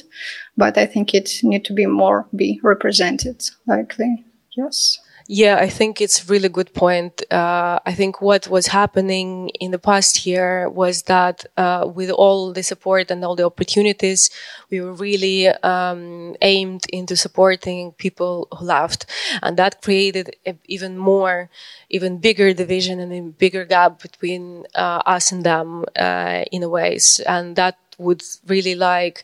[0.57, 3.43] but I think it need to be more be represented.
[3.67, 4.99] Likely, yes.
[5.33, 7.23] Yeah, I think it's really good point.
[7.31, 12.51] Uh, I think what was happening in the past year was that uh, with all
[12.51, 14.29] the support and all the opportunities,
[14.69, 19.05] we were really um, aimed into supporting people who left,
[19.41, 21.49] and that created even more,
[21.89, 26.67] even bigger division and a bigger gap between uh, us and them uh, in a
[26.67, 29.23] ways, and that would really like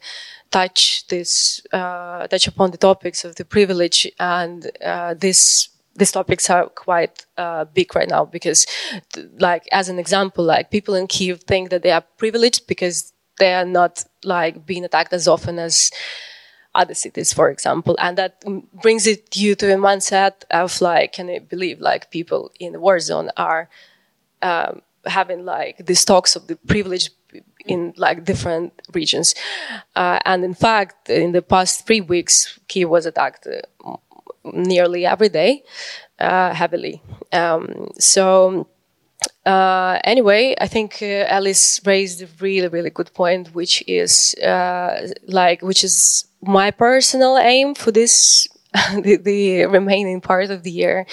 [0.51, 6.49] touch this, uh, touch upon the topics of the privilege and uh, this these topics
[6.49, 8.65] are quite uh, big right now because,
[9.39, 13.53] like, as an example, like people in Kiev think that they are privileged because they
[13.53, 15.91] are not like being attacked as often as
[16.75, 18.43] other cities, for example, and that
[18.81, 22.79] brings it you to a mindset of like, can you believe like people in the
[22.79, 23.67] war zone are
[24.43, 27.09] um, having like these talks of the privilege
[27.65, 29.35] in like different regions.
[29.95, 33.97] Uh, and in fact, in the past three weeks, Kiev was attacked uh,
[34.53, 35.63] nearly every day,
[36.19, 37.01] uh, heavily.
[37.31, 38.67] Um, so.
[39.45, 45.07] Uh, anyway, I think uh, Alice raised a really, really good point, which is uh,
[45.25, 48.47] like, which is my personal aim for this
[49.01, 51.05] the, the, remaining part of the year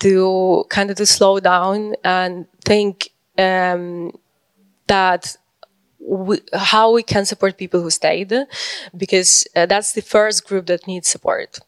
[0.00, 4.10] to kind of to slow down and think um,
[4.86, 5.36] that
[6.06, 8.32] we, how we can support people who stayed
[8.96, 11.58] because uh, that's the first group that needs support.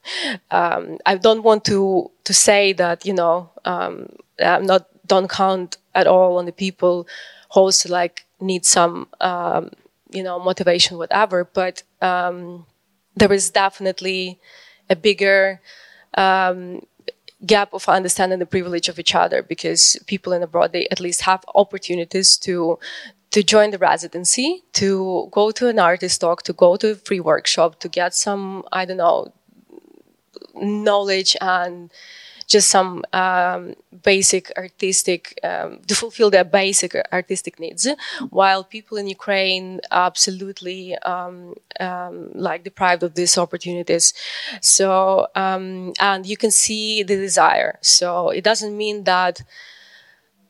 [0.50, 4.08] Um, i don't want to to say that you know um,
[4.44, 7.06] i'm not don't count at all on the people
[7.52, 9.70] who also like need some um,
[10.10, 12.66] you know motivation whatever but um,
[13.16, 14.38] there is definitely
[14.90, 15.60] a bigger
[16.14, 16.82] um,
[17.44, 21.22] gap of understanding the privilege of each other because people in abroad they at least
[21.22, 22.78] have opportunities to
[23.36, 27.20] to join the residency, to go to an artist talk, to go to a free
[27.20, 29.30] workshop, to get some I don't know
[30.54, 31.92] knowledge and
[32.48, 33.74] just some um,
[34.04, 37.86] basic artistic um, to fulfill their basic artistic needs.
[38.30, 44.14] While people in ukraine absolutely um, um like deprived of these opportunities.
[44.62, 47.72] So um, and you can see the desire.
[47.82, 49.42] So it doesn't mean that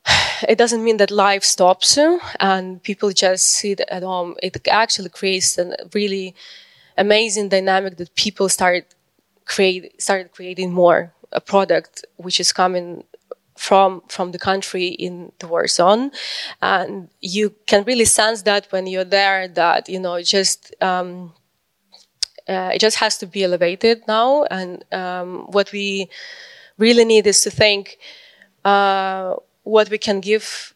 [0.47, 1.97] it doesn't mean that life stops
[2.39, 4.35] and people just sit at home.
[4.41, 6.35] It actually creates a really
[6.97, 8.85] amazing dynamic that people start
[9.45, 13.03] create started creating more a product which is coming
[13.55, 16.11] from from the country in the war zone.
[16.61, 21.33] And you can really sense that when you're there that you know just um,
[22.47, 24.43] uh, it just has to be elevated now.
[24.45, 26.09] And um, what we
[26.77, 27.97] really need is to think
[28.63, 29.35] uh,
[29.75, 30.73] what we can give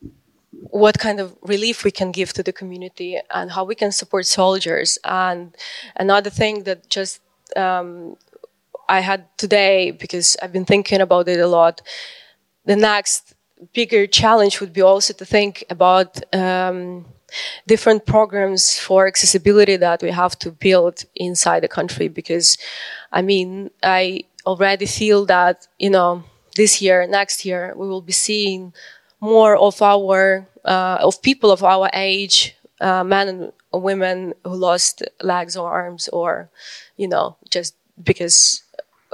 [0.83, 4.25] what kind of relief we can give to the community and how we can support
[4.25, 5.55] soldiers and
[5.95, 7.21] another thing that just
[7.55, 8.15] um,
[8.89, 11.81] I had today because I've been thinking about it a lot.
[12.65, 13.33] The next
[13.73, 17.05] bigger challenge would be also to think about um,
[17.67, 22.57] different programs for accessibility that we have to build inside the country because
[23.11, 26.23] I mean, I already feel that, you know,
[26.55, 28.73] this year, next year, we will be seeing
[29.19, 35.03] more of our, uh, of people of our age, uh, men and women who lost
[35.21, 36.49] legs or arms or,
[36.97, 38.63] you know, just because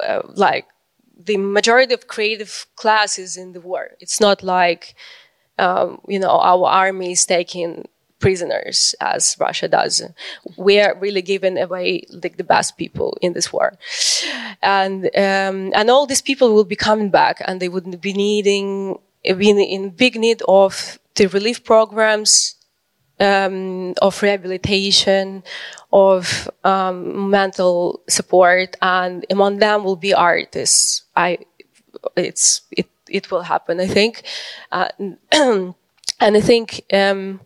[0.03, 0.65] uh, like
[1.17, 3.91] the majority of creative classes in the war.
[3.99, 4.95] It's not like
[5.59, 7.87] um, you know our army is taking
[8.19, 10.01] prisoners as Russia does.
[10.57, 13.77] We are really giving away like the best people in this war,
[14.61, 18.99] and um, and all these people will be coming back, and they would be needing
[19.23, 22.55] be in big need of the relief programs,
[23.19, 25.43] um, of rehabilitation,
[25.91, 31.03] of um, mental support, and among them will be artists.
[31.15, 31.39] I,
[32.15, 33.79] it's it it will happen.
[33.79, 34.23] I think,
[34.71, 34.89] uh,
[35.31, 35.73] and
[36.19, 37.39] I think um,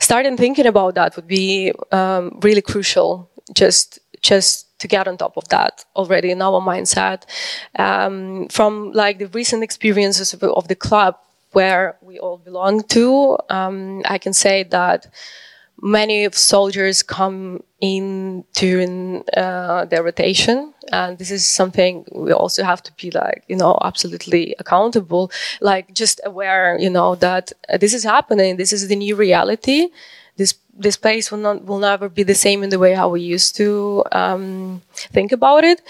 [0.00, 3.30] starting thinking about that would be um, really crucial.
[3.54, 7.22] Just just to get on top of that already in our mindset
[7.78, 11.16] um, from like the recent experiences of, of, the club
[11.52, 15.06] where we all belong to um, i can say that
[15.82, 20.72] many soldiers come in during uh, their rotation.
[20.92, 25.30] And this is something we also have to be like you know absolutely accountable.
[25.60, 28.56] Like just aware you know that this is happening.
[28.56, 29.88] This is the new reality.
[30.36, 33.20] This this place will not will never be the same in the way how we
[33.22, 35.80] used to um, think about it,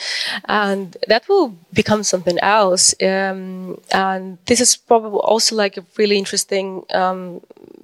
[0.49, 2.95] and that will become something else.
[3.03, 7.41] Um, and this is probably also like a really interesting, um,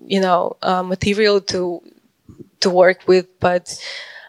[0.06, 1.82] you know, uh, material to
[2.62, 3.76] to work with, but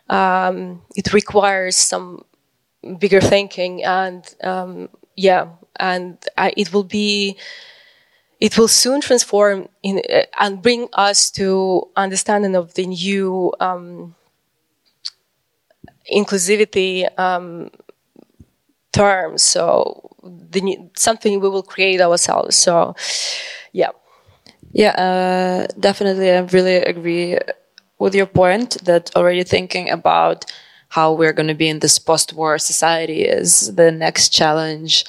[0.10, 2.26] um, it requires some
[3.00, 5.48] bigger thinking and um, yeah,
[5.80, 7.38] and I, it will be
[8.40, 14.16] it will soon transform in, uh, and bring us to understanding of the new um,
[16.12, 17.70] inclusivity um,
[18.92, 19.44] terms.
[19.44, 22.56] So the new, something we will create ourselves.
[22.56, 22.96] So,
[23.72, 23.90] yeah.
[24.74, 26.32] Yeah, uh, definitely.
[26.32, 27.38] I really agree
[28.04, 30.40] with your point that already thinking about
[30.90, 35.06] how we're going to be in this post-war society is the next challenge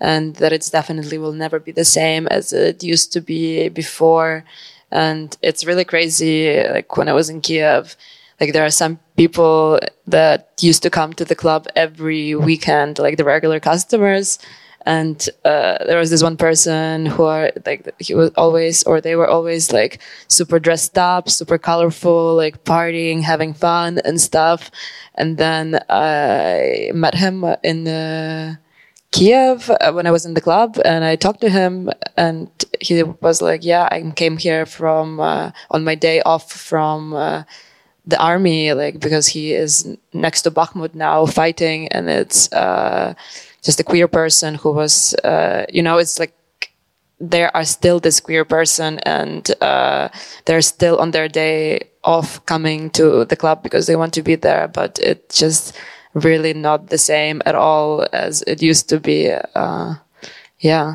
[0.00, 4.44] and that it's definitely will never be the same as it used to be before.
[4.90, 6.62] And it's really crazy.
[6.76, 7.96] Like when I was in Kiev,
[8.40, 13.18] like there are some people that used to come to the club every weekend, like
[13.18, 14.38] the regular customers.
[14.88, 19.16] And uh, there was this one person who are like he was always or they
[19.16, 24.70] were always like super dressed up super colorful like partying having fun and stuff.
[25.14, 28.56] And then i met him in uh,
[29.10, 32.48] kiev uh, when i was in the club and i talked to him and
[32.80, 37.42] he was like yeah i came here from uh, on my day off from uh,
[38.06, 42.48] the army like because he is next to bakhmut now fighting and it's
[43.68, 46.32] just a queer person who was, uh, you know, it's like
[47.20, 50.08] there are still this queer person and uh,
[50.46, 54.36] they're still on their day off coming to the club because they want to be
[54.36, 55.76] there, but it's just
[56.14, 59.30] really not the same at all as it used to be.
[59.54, 59.96] Uh,
[60.60, 60.94] yeah.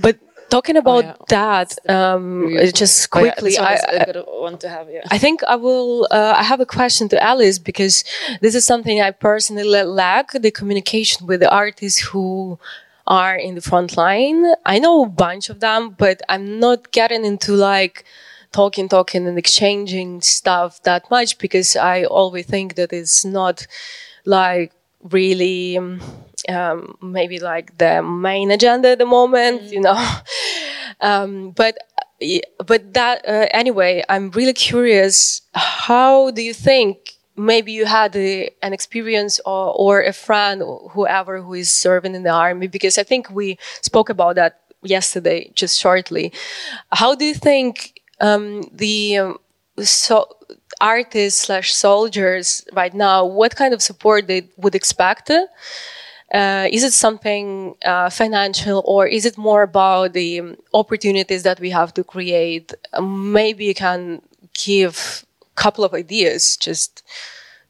[0.00, 0.16] But
[0.50, 1.14] talking about oh, yeah.
[1.28, 4.90] that, um, just quickly, oh, yeah, I, want to have.
[4.90, 5.02] Yeah.
[5.10, 6.08] I think I will.
[6.10, 8.04] Uh, I have a question to Alice because
[8.40, 12.58] this is something I personally lack: the communication with the artists who
[13.06, 14.44] are in the front line.
[14.66, 18.04] I know a bunch of them, but I'm not getting into like
[18.52, 23.66] talking, talking, and exchanging stuff that much because I always think that it's not
[24.24, 24.72] like
[25.02, 25.78] really.
[26.48, 29.98] Um, maybe like the main agenda at the moment, you know.
[31.00, 31.76] um, but
[32.66, 35.42] but that uh, anyway, I'm really curious.
[35.54, 37.14] How do you think?
[37.36, 42.16] Maybe you had a, an experience or, or a friend, or whoever who is serving
[42.16, 46.32] in the army, because I think we spoke about that yesterday, just shortly.
[46.90, 49.38] How do you think um, the um,
[49.80, 50.26] so
[50.80, 53.24] artists slash soldiers right now?
[53.24, 55.30] What kind of support they would expect?
[55.30, 61.58] Uh, is it something uh, financial or is it more about the um, opportunities that
[61.58, 62.74] we have to create?
[62.92, 64.20] Um, maybe you can
[64.52, 67.02] give a couple of ideas just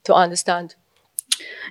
[0.03, 0.75] to understand.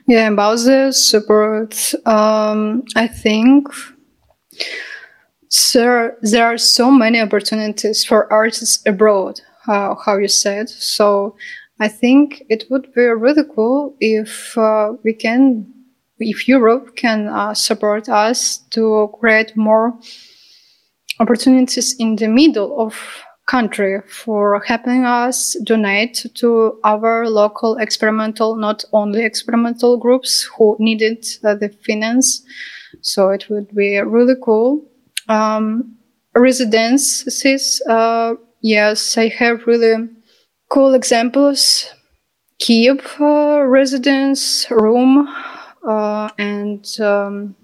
[0.07, 3.68] Yeah, about the support, um, I think
[5.49, 10.68] sir, there are so many opportunities for artists abroad, uh, how you said.
[10.68, 11.36] So
[11.80, 15.72] I think it would be really cool if uh, we can
[16.20, 19.96] if Europe can uh, support us to create more
[21.20, 28.84] opportunities in the middle of country for helping us donate to our local experimental, not
[28.92, 32.44] only experimental groups who needed uh, the finance.
[33.00, 34.84] So it would be really cool.
[35.28, 35.96] Um,
[36.34, 40.09] residences, uh, yes, I have really
[40.68, 41.92] cool examples.
[42.59, 45.28] Kiev uh, residence room
[45.86, 47.54] uh, and um,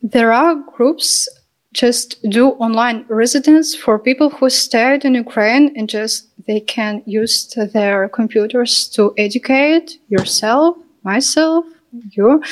[0.00, 1.28] there are groups
[1.72, 7.52] just do online residence for people who stayed in Ukraine and just they can use
[7.74, 11.66] their computers to educate yourself, myself,
[12.10, 12.42] you.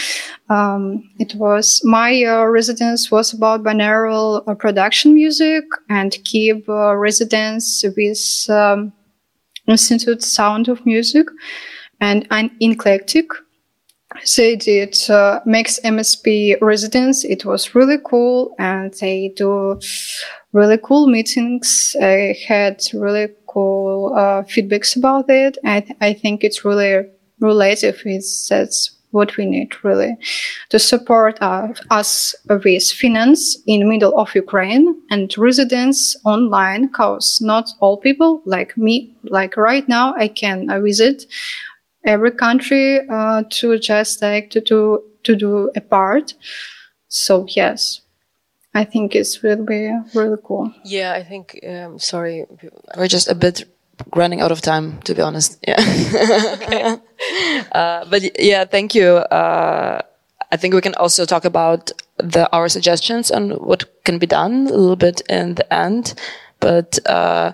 [0.48, 6.96] Um, it was my uh, residence was about binaural uh, production music and Kiev uh,
[6.96, 8.92] residence with um,
[9.66, 11.26] Institute Sound of Music
[12.00, 13.26] and an eclectic
[14.36, 17.24] they did uh, MSP residence.
[17.24, 19.80] It was really cool, and they do
[20.52, 21.96] really cool meetings.
[22.00, 25.58] I had really cool uh, feedbacks about it.
[25.64, 27.06] I, th- I think it's really
[27.40, 28.00] relative.
[28.04, 30.16] It's that's what we need really
[30.70, 36.88] to support uh, us with finance in middle of Ukraine and residence online.
[36.88, 41.26] Cause not all people like me, like right now, I can uh, visit
[42.04, 46.34] every country uh, to just like to do to do a part.
[47.08, 48.00] So yes,
[48.74, 50.72] I think it's really really cool.
[50.84, 51.60] Yeah, I think.
[51.66, 52.46] Um, sorry,
[52.96, 53.64] we're just a bit
[54.14, 55.58] running out of time, to be honest.
[55.66, 55.76] Yeah.
[56.62, 56.96] okay.
[57.72, 59.06] uh, but yeah, thank you.
[59.06, 60.02] Uh,
[60.52, 64.66] I think we can also talk about the our suggestions on what can be done
[64.68, 66.14] a little bit in the end,
[66.60, 66.98] but.
[67.06, 67.52] Uh,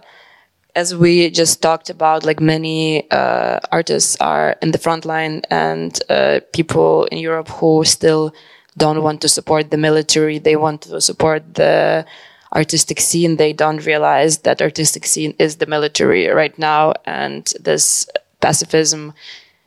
[0.77, 6.01] as we just talked about, like many uh, artists are in the front line and
[6.09, 8.33] uh, people in Europe who still
[8.77, 10.39] don't want to support the military.
[10.39, 12.07] They want to support the
[12.55, 13.37] artistic scene.
[13.37, 16.95] They don't realize that artistic scene is the military right now.
[17.05, 18.09] And this
[18.41, 19.13] pacifism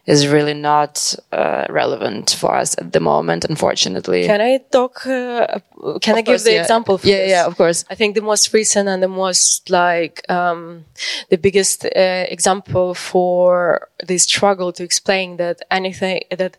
[0.05, 4.25] is really not uh, relevant for us at the moment, unfortunately.
[4.25, 5.07] Can I talk?
[5.07, 5.59] Uh,
[6.01, 6.61] can of I give course, the yeah.
[6.61, 6.99] example?
[7.03, 7.29] yeah, this?
[7.29, 7.85] yeah, of course.
[7.89, 10.83] I think the most recent and the most like um,
[11.29, 16.57] the biggest uh, example for this struggle to explain that anything that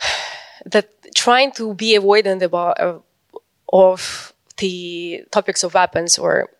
[0.66, 2.98] that trying to be avoidant about uh,
[3.72, 6.50] of the topics of weapons or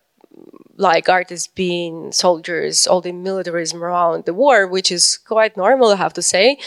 [0.77, 5.97] like artists being soldiers, all the militarism around the war, which is quite normal, I
[5.97, 6.59] have to say.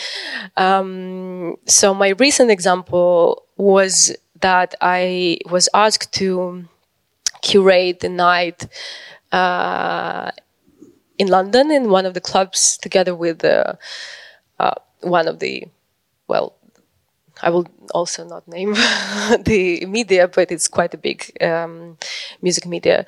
[0.57, 6.65] Um, so my recent example was that I was asked to
[7.41, 8.67] curate the night
[9.31, 10.31] uh,
[11.17, 13.73] in London in one of the clubs together with uh,
[14.59, 15.65] uh, one of the,
[16.27, 16.55] well,
[17.41, 18.73] I will also not name
[19.43, 21.97] the media, but it's quite a big um,
[22.41, 23.05] music media.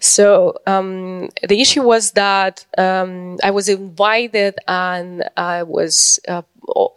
[0.00, 6.42] So um, the issue was that um, I was invited, and I was uh,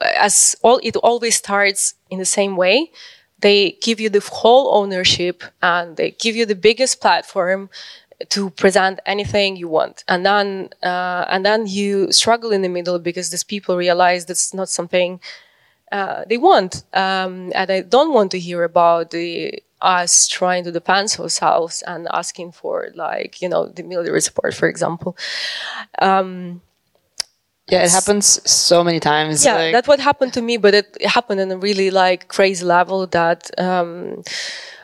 [0.01, 2.91] as all it always starts in the same way.
[3.39, 7.69] They give you the whole ownership, and they give you the biggest platform
[8.29, 12.97] to present anything you want and then uh, and then you struggle in the middle
[12.97, 15.19] because these people realize that's not something
[15.91, 20.71] uh, they want um, and i don't want to hear about the us trying to
[20.71, 25.15] defend ourselves and asking for like you know the military support for example
[25.99, 26.61] um,
[27.69, 29.73] yeah it happens so many times yeah like.
[29.73, 33.49] that's what happened to me but it happened in a really like crazy level that
[33.59, 34.23] um,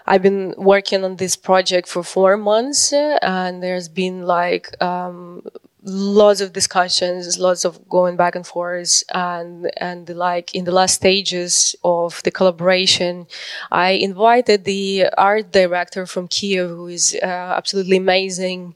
[0.06, 5.44] I've been working on this project for four months, uh, and there's been like um,
[5.84, 10.96] lots of discussions, lots of going back and forth, and and like in the last
[10.96, 13.28] stages of the collaboration,
[13.72, 18.76] I invited the art director from Kiev, who is uh, absolutely amazing.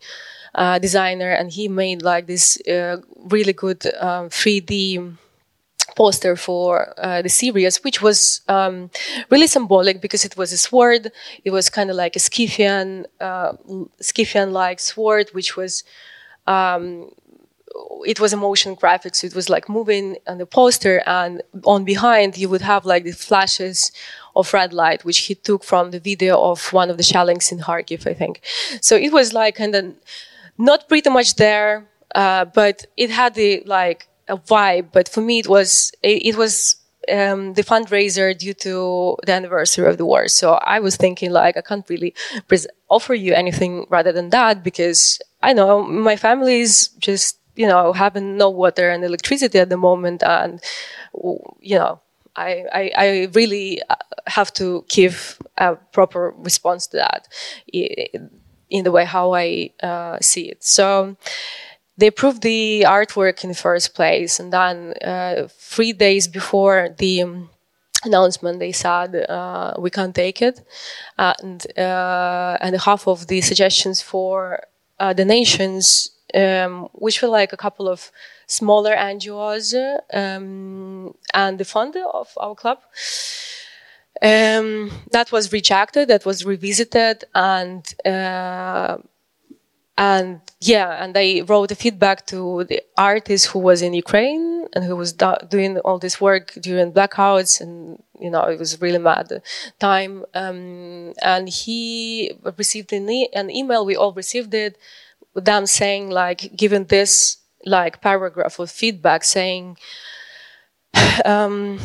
[0.56, 2.98] Uh, designer and he made like this uh,
[3.30, 5.16] really good um, 3D
[5.96, 8.90] poster for uh, the series, which was um,
[9.30, 11.12] really symbolic because it was a sword.
[11.44, 13.54] It was kind of like a Scythian, uh,
[14.00, 15.84] Scythian-like sword, which was.
[16.48, 17.12] Um,
[18.06, 19.24] it was a motion graphics.
[19.24, 23.12] It was like moving on the poster, and on behind you would have like the
[23.12, 23.92] flashes
[24.36, 27.60] of red light, which he took from the video of one of the shellings in
[27.60, 28.42] Kharkiv, I think.
[28.82, 29.96] So it was like kind of
[30.58, 35.40] not pretty much there, uh, but it had the like a vibe, but for me
[35.40, 36.78] it was it, it was
[37.12, 40.28] um, the fundraiser due to the anniversary of the war.
[40.28, 42.14] So I was thinking like I can't really
[42.48, 47.68] pres- offer you anything rather than that because I know my family is just you
[47.68, 50.62] know having no water and electricity at the moment, and
[51.62, 52.02] you know.
[52.40, 53.96] I, I, I really uh,
[54.28, 57.28] have to give a proper response to that
[58.70, 60.64] in the way how I uh, see it.
[60.64, 61.16] So,
[61.98, 67.24] they approved the artwork in the first place, and then uh, three days before the
[67.24, 67.50] um,
[68.06, 70.62] announcement, they said uh, we can't take it,
[71.18, 74.62] and uh, and half of the suggestions for
[75.00, 78.12] uh, donations, um, which were like a couple of
[78.48, 79.74] smaller NGOs,
[80.14, 82.80] um, and the fund of our club.
[84.22, 86.08] Um, that was rejected.
[86.08, 88.98] That was revisited, and uh,
[89.98, 94.84] and yeah, and I wrote a feedback to the artist who was in Ukraine and
[94.86, 99.00] who was do- doing all this work during blackouts, and you know it was really
[99.00, 99.42] mad
[99.80, 100.24] time.
[100.36, 103.86] Um, and he received an, e- an, email.
[103.86, 104.78] We all received it.
[105.34, 109.78] Them saying like, given this like paragraph of feedback, saying.
[111.26, 111.80] Um,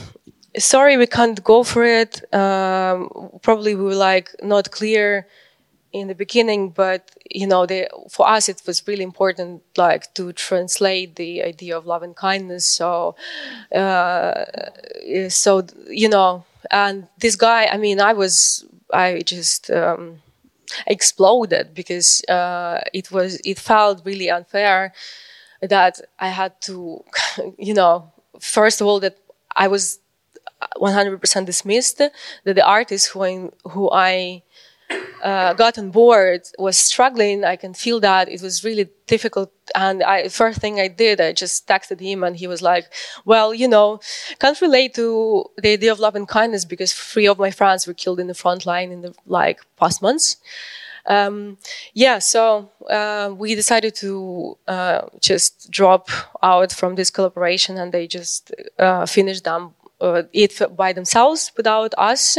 [0.58, 2.22] sorry, we can't go for it.
[2.34, 3.08] Um,
[3.42, 5.26] probably we were like not clear
[5.92, 10.32] in the beginning, but you know, the, for us it was really important, like to
[10.32, 12.66] translate the idea of love and kindness.
[12.66, 13.14] So,
[13.74, 14.44] uh,
[15.28, 20.22] so you know, and this guy, I mean, I was, I just um,
[20.86, 24.92] exploded because uh, it was, it felt really unfair
[25.60, 27.04] that I had to,
[27.58, 29.18] you know, first of all that
[29.54, 29.98] I was
[30.76, 32.12] 100% dismissed, that
[32.44, 34.42] the artist who I, who I
[35.22, 37.44] uh, got on board was struggling.
[37.44, 39.52] I can feel that it was really difficult.
[39.74, 42.86] And I, first thing I did, I just texted him and he was like,
[43.24, 44.00] well, you know,
[44.40, 47.94] can't relate to the idea of love and kindness because three of my friends were
[47.94, 50.36] killed in the front line in the like past months.
[51.06, 51.58] Um,
[51.94, 56.08] yeah, so uh, we decided to uh, just drop
[56.42, 61.94] out from this collaboration and they just uh, finished them uh, it by themselves without
[61.98, 62.38] us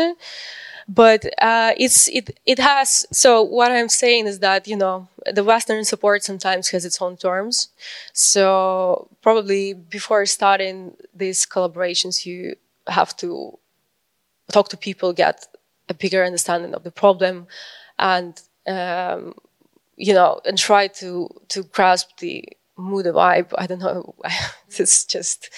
[0.87, 5.43] but uh, it's it it has so what i'm saying is that you know the
[5.43, 7.69] western support sometimes has its own terms.
[8.11, 12.55] So probably before starting these collaborations you
[12.87, 13.57] have to
[14.51, 15.47] talk to people get
[15.89, 17.47] a bigger understanding of the problem
[17.99, 19.33] and um,
[19.95, 22.45] you know and try to to grasp the
[22.77, 23.53] mood vibe.
[23.57, 24.15] I don't know.
[24.77, 25.49] It's just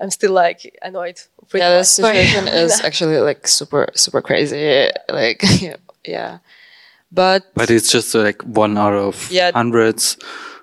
[0.00, 1.20] i'm still like annoyed
[1.54, 4.90] yeah, the situation is actually like super super crazy.
[5.08, 5.42] Like
[6.06, 6.38] yeah,
[7.12, 9.52] but but it's just like one out of yeah.
[9.52, 10.16] hundreds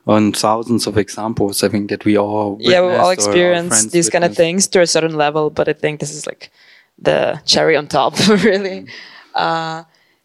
[0.08, 1.64] and thousands of examples.
[1.64, 4.88] I think that we all yeah we all experience these kind of things to a
[4.88, 5.50] certain level.
[5.50, 6.52] But I think this is like
[7.00, 8.14] the cherry on top,
[8.44, 8.88] really.
[9.34, 9.84] Uh,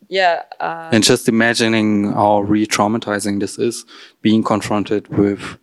[0.08, 0.42] yeah.
[0.58, 3.84] Uh, and just imagining how re-traumatizing this is,
[4.22, 5.58] being confronted with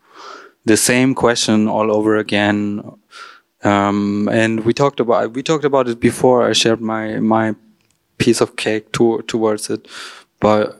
[0.65, 2.94] the same question all over again.
[3.65, 6.47] Um, and we talked about we talked about it before.
[6.49, 7.55] I shared my my
[8.17, 9.87] piece of cake to, towards it,
[10.39, 10.79] but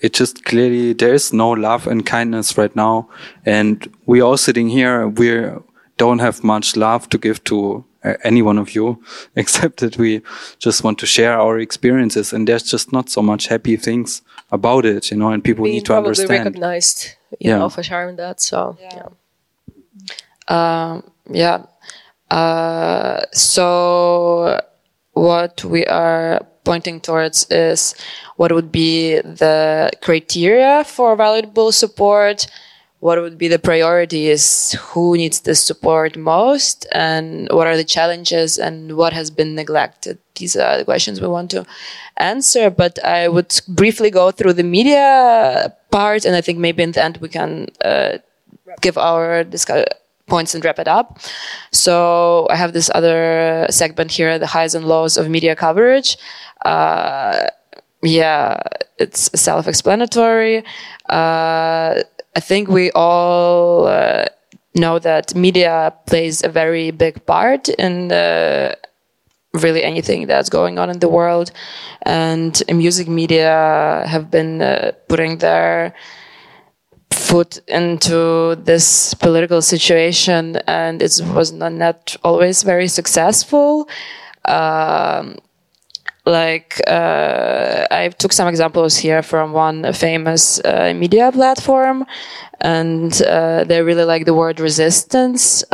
[0.00, 3.08] it just clearly there is no love and kindness right now,
[3.46, 5.08] and we all sitting here.
[5.08, 5.48] We
[5.96, 8.98] don't have much love to give to uh, any one of you,
[9.36, 10.20] except that we
[10.58, 14.84] just want to share our experiences, and there's just not so much happy things about
[14.84, 15.30] it, you know.
[15.30, 16.44] And people Being need to probably understand.
[16.46, 17.58] recognized, you Yeah.
[17.58, 18.40] know, for sharing that.
[18.40, 18.96] So Yeah.
[18.96, 19.08] yeah.
[20.48, 21.62] Um, yeah.
[22.34, 24.60] Uh, so
[25.12, 27.94] what we are pointing towards is
[28.36, 32.48] what would be the criteria for valuable support,
[32.98, 38.58] what would be the priorities, who needs this support most, and what are the challenges
[38.58, 40.18] and what has been neglected.
[40.34, 41.64] These are the questions we want to
[42.16, 46.92] answer, but I would briefly go through the media part, and I think maybe in
[46.92, 48.18] the end we can uh,
[48.80, 49.86] give our discuss-
[50.26, 51.18] points and wrap it up.
[51.72, 56.16] So I have this other segment here, the highs and lows of media coverage.
[56.64, 57.48] Uh,
[58.02, 58.60] yeah,
[58.98, 60.64] it's self-explanatory.
[61.08, 62.02] Uh,
[62.36, 64.26] I think we all uh,
[64.74, 68.76] know that media plays a very big part in the
[69.52, 71.52] really anything that's going on in the world.
[72.02, 75.94] And music media have been uh, putting their
[77.14, 83.88] foot into this political situation, and it was not, not always very successful.
[84.44, 85.36] Um,
[86.26, 92.06] like uh, I took some examples here from one famous uh, media platform,
[92.60, 95.64] and uh, they really like the word resistance.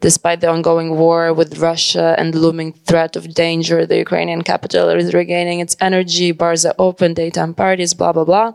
[0.00, 5.12] Despite the ongoing war with Russia and looming threat of danger, the Ukrainian capital is
[5.12, 6.32] regaining its energy.
[6.32, 8.52] Bars are open, daytime parties, blah blah blah.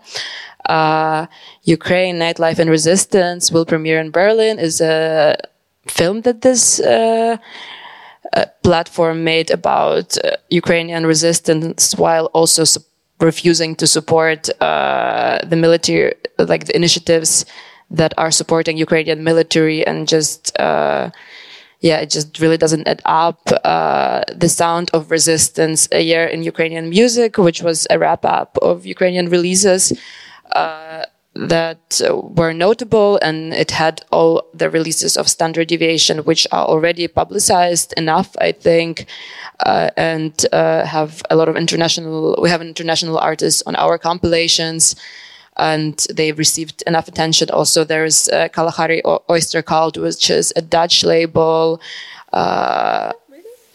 [0.65, 1.27] Uh,
[1.63, 5.35] Ukraine Nightlife and Resistance will premiere in Berlin is a
[5.87, 7.37] film that this uh,
[8.33, 12.63] uh, platform made about uh, Ukrainian resistance while also
[13.19, 17.45] refusing to support uh, the military, like the initiatives
[17.89, 21.11] that are supporting Ukrainian military and just, uh,
[21.79, 23.41] yeah, it just really doesn't add up.
[23.63, 28.57] Uh, the sound of resistance, a year in Ukrainian music, which was a wrap up
[28.61, 29.93] of Ukrainian releases.
[30.51, 31.05] Uh,
[31.35, 36.65] that uh, were notable and it had all the releases of standard deviation which are
[36.65, 39.05] already publicized enough i think
[39.65, 44.95] uh, and uh, have a lot of international we have international artists on our compilations
[45.57, 50.61] and they received enough attention also there's uh, kalahari O- oyster cult which is a
[50.61, 51.79] dutch label
[52.33, 53.11] uh,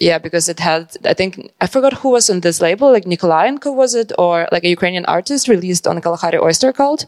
[0.01, 3.74] yeah, because it had, I think, I forgot who was on this label, like Nikolayenko
[3.74, 7.05] was it, or like a Ukrainian artist released on Kalahari Oyster Cult.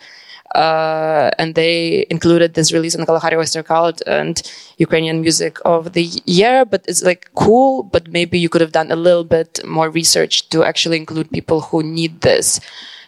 [0.55, 4.43] Uh, and they included this release on Kalahari Oyster Cult and
[4.77, 6.67] Ukrainian music of the year.
[6.67, 10.51] But it's like cool, but maybe you could have done a little bit more research
[10.51, 12.61] to actually include people who need this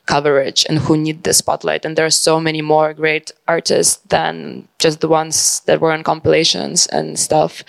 [0.06, 1.84] coverage and who need the spotlight.
[1.84, 6.02] And there are so many more great artists than just the ones that were on
[6.02, 7.64] compilations and stuff.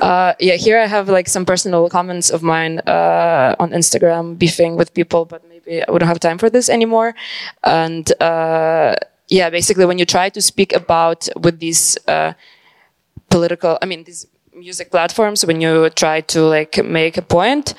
[0.00, 4.76] Uh, yeah, here I have like some personal comments of mine uh, on Instagram, beefing
[4.76, 7.14] with people, but maybe I wouldn't have time for this anymore.
[7.64, 8.94] And uh,
[9.28, 12.34] yeah, basically, when you try to speak about with these uh,
[13.30, 17.74] political, I mean, these music platforms, when you try to like make a point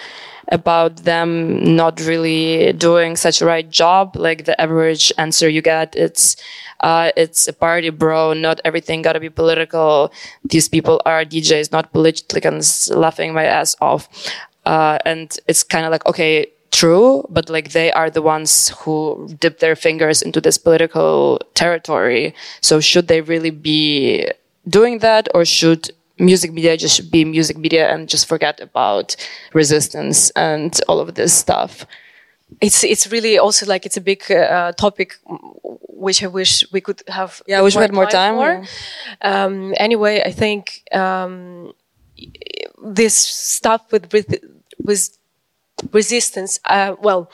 [0.51, 5.95] about them not really doing such a right job, like the average answer you get,
[5.95, 6.35] it's
[6.81, 8.33] uh, it's a party, bro.
[8.33, 10.11] Not everything got to be political.
[10.43, 14.09] These people are DJs, not politicians, laughing my ass off.
[14.65, 19.29] Uh, and it's kind of like, okay, true, but like they are the ones who
[19.39, 22.33] dip their fingers into this political territory.
[22.61, 24.29] So should they really be
[24.67, 29.15] doing that or should music media just be music media and just forget about
[29.53, 31.85] resistance and all of this stuff?
[32.59, 35.17] It's it's really also like it's a big uh, topic,
[35.87, 37.41] which I wish we could have.
[37.47, 38.67] Yeah, I wish we had more time, for.
[39.21, 41.71] Um, anyway, I think um,
[42.83, 44.35] this stuff with with,
[44.83, 45.17] with
[45.93, 46.59] resistance.
[46.65, 47.31] Uh, well,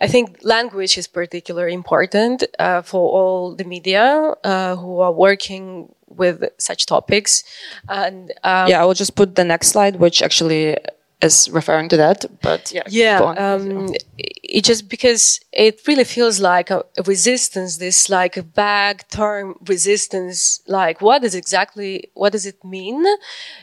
[0.00, 5.94] I think language is particularly important uh, for all the media uh, who are working
[6.10, 7.44] with such topics.
[7.88, 10.76] And um, yeah, I will just put the next slide, which actually
[11.22, 12.24] is referring to that.
[12.42, 18.08] But yeah, yeah um, it just because it really feels like a, a resistance this
[18.08, 23.04] like a vague term resistance like what is exactly what does it mean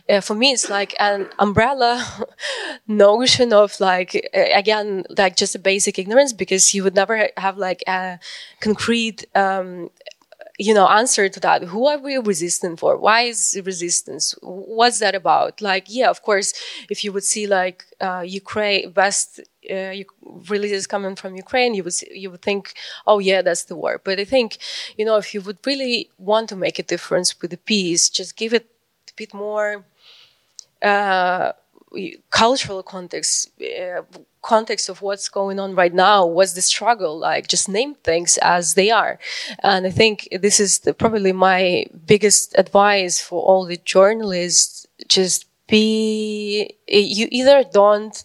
[0.10, 2.06] uh, for me it's like an umbrella
[2.88, 7.58] notion of like uh, again like just a basic ignorance because you would never have
[7.58, 8.20] like a
[8.62, 9.90] concrete um,
[10.58, 11.64] you know answer to that.
[11.64, 12.98] Who are we resistant for?
[12.98, 14.36] Why is resistance?
[14.42, 15.62] What's that about?
[15.62, 16.54] Like yeah of course
[16.90, 19.40] if you would see like uh, ukraine west
[19.72, 19.94] uh,
[20.50, 22.74] releases coming from ukraine you would see, you would think
[23.06, 24.02] oh yeah that's the war.
[24.04, 24.58] But i think
[24.98, 28.36] you know if you would really want to make a difference with the peace just
[28.38, 28.66] give it
[29.10, 29.84] a bit more
[30.82, 31.52] uh,
[32.30, 34.02] cultural context uh,
[34.56, 38.74] context of what's going on right now what's the struggle like just name things as
[38.80, 39.20] they are.
[39.62, 44.88] And i think this is the, probably my biggest advice for all the journalists
[45.18, 48.16] just be you either don't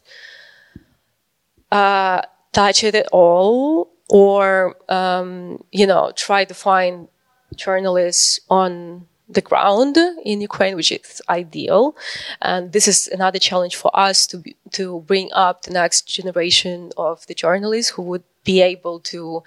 [1.72, 7.08] uh, touch it at all or um, you know try to find
[7.56, 11.96] journalists on the ground in Ukraine, which is ideal.
[12.40, 16.92] And this is another challenge for us to be, to bring up the next generation
[16.96, 19.42] of the journalists who would be able to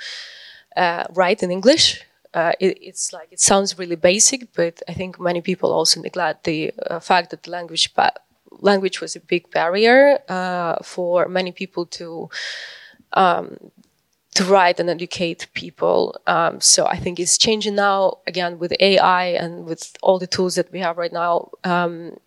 [0.75, 2.01] uh, write in English.
[2.33, 6.43] Uh, it, it's like it sounds really basic, but I think many people also neglect
[6.43, 7.93] the uh, fact that the language
[8.61, 12.29] language was a big barrier uh, for many people to
[13.13, 13.57] um,
[14.35, 16.15] to write and educate people.
[16.27, 20.55] Um, so I think it's changing now again with AI and with all the tools
[20.55, 21.49] that we have right now.
[21.63, 22.17] Um,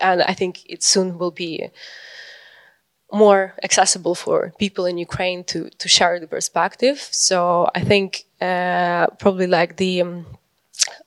[0.00, 1.70] and I think it soon will be
[3.10, 6.98] more accessible for people in Ukraine to to share the perspective.
[7.10, 10.26] So I think uh, probably like the um,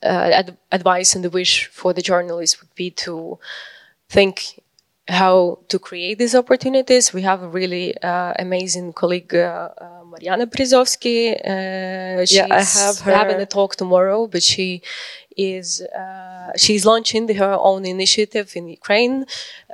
[0.04, 3.38] uh, ad- advice and the wish for the journalists would be to
[4.10, 4.60] think
[5.12, 7.14] how to create these opportunities.
[7.14, 11.36] We have a really uh, amazing colleague, uh, uh, Mariana Berezovska.
[11.36, 13.14] Uh, yeah, I have her.
[13.14, 14.82] having a talk tomorrow, but she
[15.36, 19.26] is uh, she's launching her own initiative in Ukraine.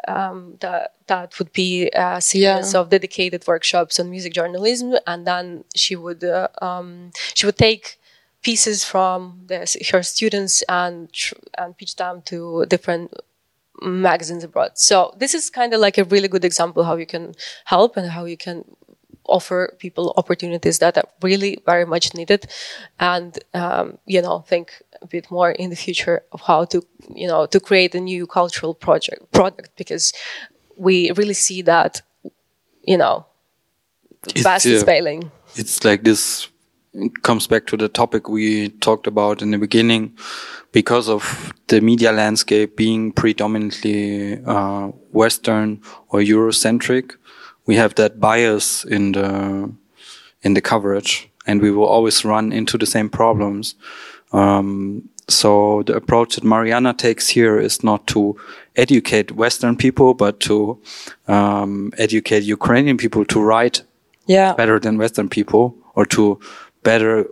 [0.07, 2.79] Um, that that would be a series yeah.
[2.79, 7.99] of dedicated workshops on music journalism, and then she would uh, um, she would take
[8.41, 9.59] pieces from the,
[9.91, 11.09] her students and
[11.57, 13.13] and pitch them to different
[13.81, 14.71] magazines abroad.
[14.75, 17.33] So this is kind of like a really good example how you can
[17.65, 18.63] help and how you can
[19.27, 22.47] offer people opportunities that are really very much needed
[22.99, 26.81] and um, you know think a bit more in the future of how to
[27.13, 30.13] you know to create a new cultural project product because
[30.77, 32.01] we really see that
[32.83, 33.25] you know
[34.41, 36.47] fast is failing it's like this
[37.21, 40.17] comes back to the topic we talked about in the beginning
[40.71, 47.15] because of the media landscape being predominantly uh, Western or Eurocentric,
[47.65, 49.71] we have that bias in the
[50.43, 53.75] in the coverage, and we will always run into the same problems.
[54.31, 58.37] Um, so the approach that Mariana takes here is not to
[58.75, 60.79] educate Western people, but to
[61.27, 63.83] um, educate Ukrainian people to write
[64.27, 64.53] yeah.
[64.53, 66.39] better than Western people, or to
[66.87, 67.25] better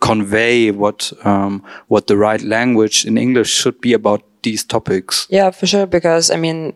[0.00, 1.62] convey what um,
[1.92, 5.26] what the right language in English should be about these topics.
[5.30, 5.86] Yeah, for sure.
[5.86, 6.74] Because I mean,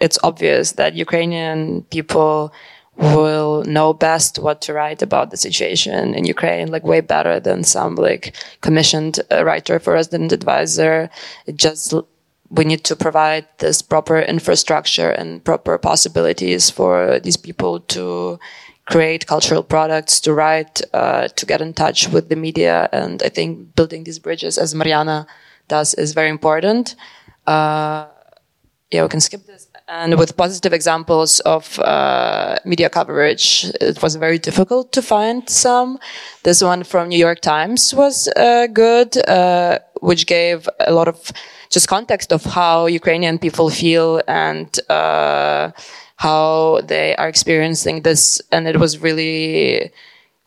[0.00, 2.52] it's obvious that Ukrainian people
[2.96, 7.64] will know best what to write about the situation in Ukraine, like way better than
[7.64, 11.08] some like commissioned uh, writer for resident advisor.
[11.46, 11.94] It just
[12.50, 18.38] we need to provide this proper infrastructure and proper possibilities for these people to
[18.90, 22.88] create cultural products, to write, uh, to get in touch with the media.
[22.92, 25.26] And I think building these bridges, as Mariana
[25.68, 26.96] does, is very important.
[27.46, 28.06] Uh,
[28.90, 29.68] yeah, we can skip this.
[29.86, 35.98] And with positive examples of uh, media coverage, it was very difficult to find some.
[36.42, 41.32] This one from New York Times was uh, good, uh, which gave a lot of
[41.70, 45.70] just context of how Ukrainian people feel and uh,
[46.20, 48.42] how they are experiencing this.
[48.52, 49.90] And it was really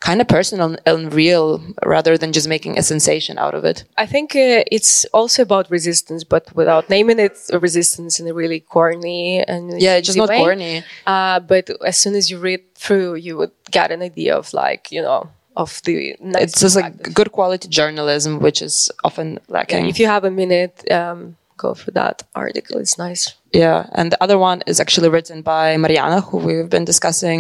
[0.02, 3.84] kind of personal and real rather than just making a sensation out of it.
[3.98, 8.60] I think uh, it's also about resistance, but without naming it resistance in a really
[8.60, 10.38] corny and yeah, just not way.
[10.38, 10.84] corny.
[11.08, 14.92] Uh, but as soon as you read through, you would get an idea of like
[14.92, 16.16] you know of the.
[16.20, 19.86] It's just like good quality journalism, which is often lacking.
[19.86, 20.92] Yeah, if you have a minute.
[20.92, 21.38] Um,
[21.72, 22.76] for that article.
[22.84, 23.24] It's nice.
[23.64, 27.40] Yeah, and the other one is actually written by Mariana, who we've been discussing.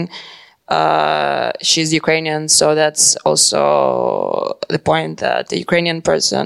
[0.80, 3.61] uh, she's Ukrainian, so that's also
[4.76, 6.45] the point that the Ukrainian person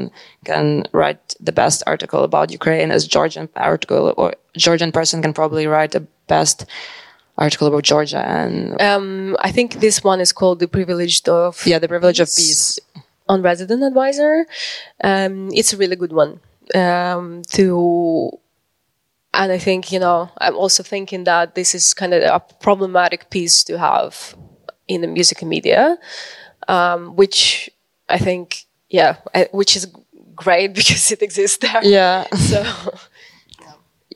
[0.50, 0.66] can
[1.00, 4.30] write the best article about Ukraine as Georgian article or
[4.66, 6.04] Georgian person can probably write the
[6.36, 6.58] best
[7.46, 11.80] article about Georgia and Um, I think this one is called the privileged of yeah,
[11.84, 12.64] the privilege of peace.
[13.30, 14.34] on resident advisor.
[15.10, 16.32] Um, it's a really good one
[16.76, 18.32] um, to,
[19.34, 23.30] and I think you know I'm also thinking that this is kind of a problematic
[23.30, 24.36] piece to have
[24.88, 25.98] in the music media,
[26.68, 27.70] um, which
[28.10, 29.88] I think yeah, I, which is
[30.36, 31.84] great because it exists there.
[31.84, 32.26] Yeah.
[32.36, 32.64] So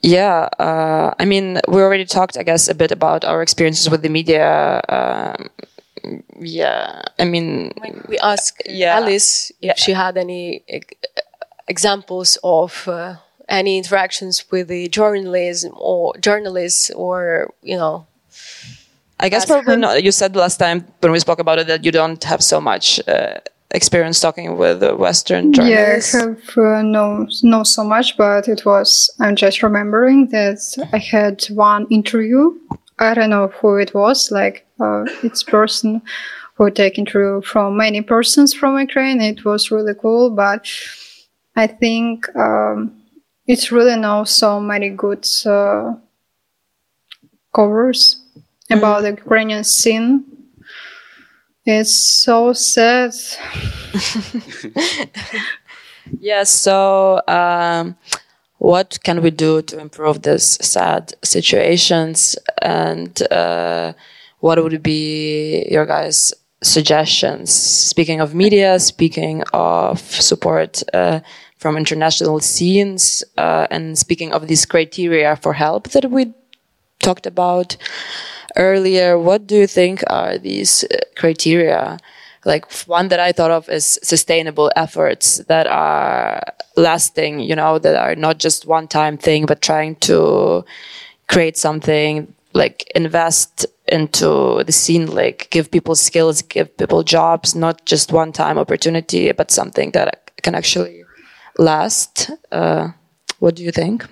[0.02, 4.02] Yeah, uh, I mean, we already talked, I guess, a bit about our experiences with
[4.02, 4.80] the media.
[4.88, 5.48] Um,
[6.40, 7.70] yeah, I mean,
[8.08, 8.96] we asked Yeah.
[8.96, 10.64] Alice if she had any
[11.68, 13.16] examples of uh,
[13.48, 18.06] any interactions with the journalism or journalists or you know
[19.22, 20.02] I guess probably not.
[20.02, 23.00] You said last time when we spoke about it that you don't have so much
[23.06, 23.38] uh,
[23.70, 29.10] experience talking with Western Yeah, I have uh, no know so much, but it was.
[29.20, 30.58] I'm just remembering that
[30.92, 32.58] I had one interview.
[32.98, 34.32] I don't know who it was.
[34.32, 36.02] Like uh, it's person
[36.54, 39.20] who take interview from many persons from Ukraine.
[39.20, 40.66] It was really cool, but
[41.54, 43.02] I think um,
[43.46, 45.94] it's really not so many good uh,
[47.54, 48.22] covers
[48.70, 50.24] about the Ukrainian scene.
[51.64, 51.94] It's
[52.24, 53.12] so sad.
[56.20, 56.50] Yes.
[56.50, 57.96] So, um,
[58.58, 62.36] what can we do to improve this sad situations?
[62.60, 63.92] And uh,
[64.40, 66.32] what would be your guys'
[66.62, 67.52] suggestions?
[67.52, 71.20] Speaking of media, speaking of support uh,
[71.62, 76.34] from international scenes, uh, and speaking of these criteria for help that we
[76.98, 77.76] talked about
[78.56, 81.98] earlier, what do you think are these uh, criteria?
[82.44, 86.42] Like one that I thought of is sustainable efforts that are
[86.76, 90.64] lasting, you know, that are not just one time thing, but trying to
[91.28, 97.86] create something like invest into the scene, like give people skills, give people jobs, not
[97.86, 101.01] just one time opportunity, but something that can actually
[101.62, 102.30] last.
[102.50, 102.88] Uh,
[103.38, 104.06] what do you think?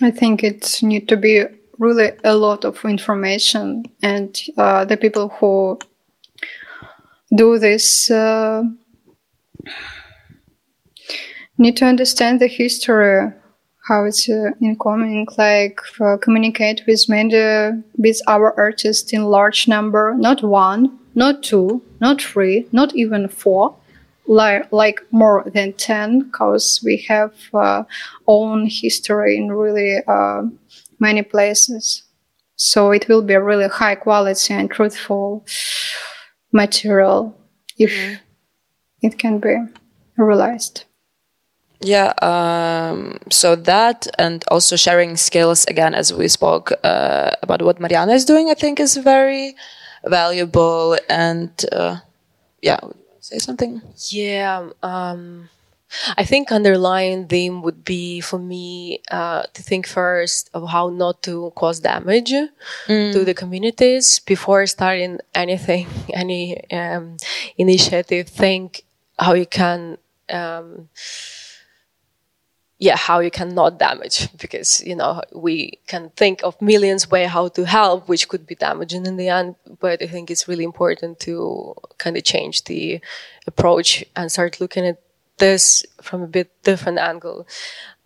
[0.00, 1.44] I think it need to be
[1.78, 5.78] really a lot of information, and uh, the people who
[7.34, 8.62] do this uh,
[11.58, 13.32] need to understand the history,
[13.88, 20.14] how it's uh, incoming, like uh, communicate with media, with our artists in large number,
[20.16, 23.74] not one, not two, not three, not even four,
[24.28, 27.82] like like more than 10 because we have uh,
[28.26, 30.42] own history in really uh,
[31.00, 32.04] many places
[32.54, 35.44] so it will be a really high quality and truthful
[36.52, 37.34] material
[37.78, 38.20] if
[39.02, 39.56] it can be
[40.16, 40.84] realized
[41.80, 42.12] Yeah.
[42.22, 48.14] Um, so that and also sharing skills again, as we spoke uh, about what Mariana
[48.14, 49.54] is doing, I think is very
[50.04, 50.98] valuable.
[51.08, 51.98] And uh,
[52.62, 52.80] yeah,
[53.28, 53.82] say something.
[54.08, 55.50] Yeah, um,
[56.16, 61.22] I think underlying theme would be for me uh, to think first of how not
[61.24, 62.32] to cause damage
[63.12, 67.16] to the communities before starting anything, any um,
[67.56, 68.28] initiative.
[68.28, 68.82] Think
[69.18, 69.98] how you can.
[70.30, 70.88] Um,
[72.78, 77.24] yeah, how you can not damage because you know we can think of millions way
[77.24, 79.56] how to help, which could be damaging in the end.
[79.80, 83.00] But I think it's really important to kind of change the
[83.46, 85.00] approach and start looking at
[85.38, 87.46] this from a bit different angle.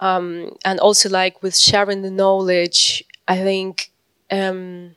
[0.01, 3.91] Um, and also like with sharing the knowledge, I think
[4.31, 4.95] um,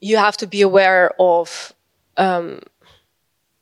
[0.00, 1.74] you have to be aware of
[2.16, 2.60] um,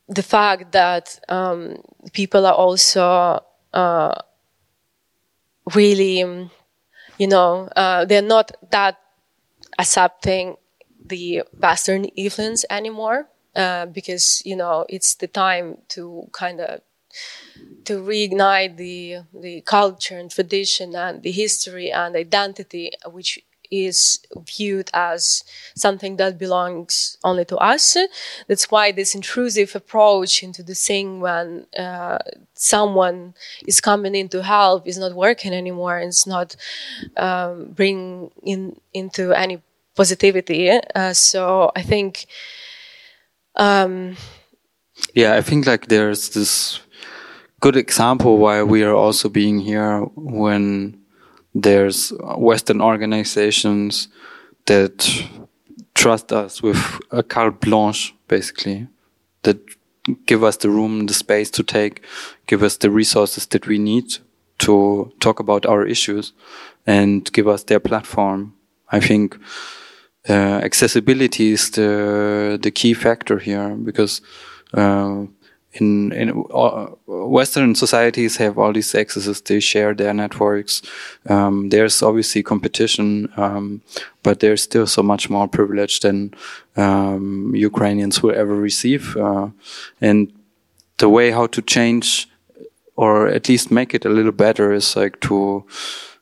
[0.09, 3.43] the fact that um, people are also
[3.73, 4.15] uh,
[5.75, 6.51] really, um,
[7.19, 8.99] you know, uh, they're not that
[9.79, 10.57] accepting
[11.05, 16.81] the Western influence anymore uh, because you know it's the time to kind of
[17.85, 23.41] to reignite the the culture and tradition and the history and identity, which
[23.71, 25.45] is viewed as
[25.75, 27.97] something that belongs only to us.
[28.47, 32.19] That's why this intrusive approach into the thing when uh,
[32.55, 33.35] someone
[33.67, 35.99] is coming in to help is not working anymore.
[35.99, 36.57] And it's not
[37.17, 39.63] um, bringing in into any
[39.95, 40.71] positivity.
[40.95, 42.27] Uh, so I think.
[43.57, 44.17] Um,
[45.15, 46.81] Yeah, I think like there's this
[47.61, 50.99] good example why we are also being here when
[51.63, 54.09] there's Western organizations
[54.67, 55.25] that
[55.95, 56.79] trust us with
[57.11, 58.87] a carte blanche, basically,
[59.43, 59.59] that
[60.27, 62.05] give us the room, the space to take,
[62.47, 64.19] give us the resources that we need
[64.59, 66.33] to talk about our issues
[66.87, 68.55] and give us their platform.
[68.91, 69.39] I think
[70.29, 74.21] uh, accessibility is the the key factor here because
[74.75, 75.27] uh,
[75.81, 79.41] in in uh, Western societies have all these accesses.
[79.41, 80.83] They share their networks.
[81.29, 83.83] Um, there's obviously competition, um,
[84.23, 86.35] but there's still so much more privilege than
[86.77, 89.17] um, Ukrainians will ever receive.
[89.17, 89.49] Uh,
[90.01, 90.33] and
[90.99, 92.29] the way how to change,
[92.97, 95.65] or at least make it a little better, is like to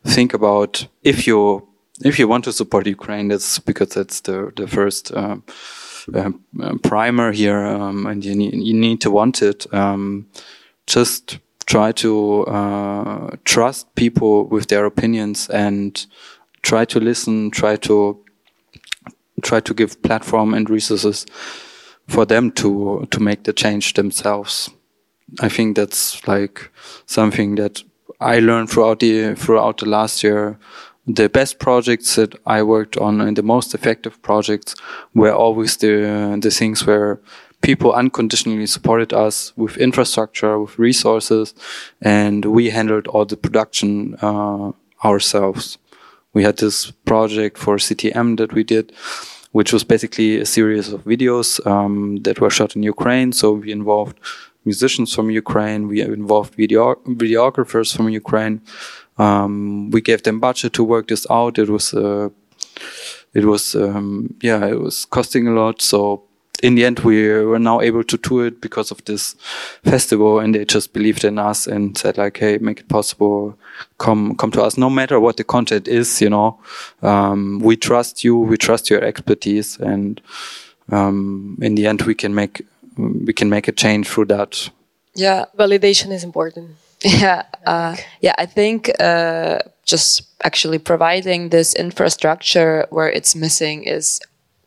[0.05, 1.67] think about if you
[2.05, 5.13] if you want to support Ukraine, that's because that's the the first.
[5.13, 5.39] Uh,
[6.15, 6.31] uh,
[6.83, 9.73] primer here, um, and you need, you need to want it.
[9.73, 10.27] Um,
[10.87, 16.07] just try to uh, trust people with their opinions and
[16.63, 17.51] try to listen.
[17.51, 18.19] Try to
[19.43, 21.27] try to give platform and resources
[22.09, 24.71] for them to to make the change themselves.
[25.41, 26.71] I think that's like
[27.07, 27.83] something that
[28.21, 30.59] I learned throughout the throughout the last year
[31.07, 34.75] the best projects that I worked on and the most effective projects
[35.15, 37.21] were always the the things where
[37.63, 41.55] people unconditionally supported us with infrastructure, with resources,
[42.03, 44.73] and we handled all the production uh,
[45.05, 45.79] ourselves.
[46.33, 48.93] We had this project for CTM that we did,
[49.53, 53.33] which was basically a series of videos um, that were shot in Ukraine.
[53.33, 54.19] So we involved
[54.65, 58.61] musicians from Ukraine, we involved video videographers from Ukraine,
[59.19, 61.59] um, we gave them budget to work this out.
[61.59, 62.29] It was, uh,
[63.35, 65.83] it was, um, yeah, it was costing a lot.
[65.83, 66.23] So
[66.63, 69.35] in the end, we were now able to do it because of this
[69.85, 73.59] festival, and they just believed in us and said like, "Hey, make it possible.
[73.99, 74.79] Come, come to us.
[74.79, 76.59] No matter what the content is, you know,
[77.03, 78.37] um, we trust you.
[78.37, 80.21] We trust your expertise, and
[80.91, 82.63] um, in the end, we can make
[82.97, 84.71] we can make a change through that."
[85.15, 86.77] Yeah, validation is important.
[87.05, 88.35] Yeah, uh, yeah.
[88.39, 94.21] I think uh, just actually providing this infrastructure where it's missing is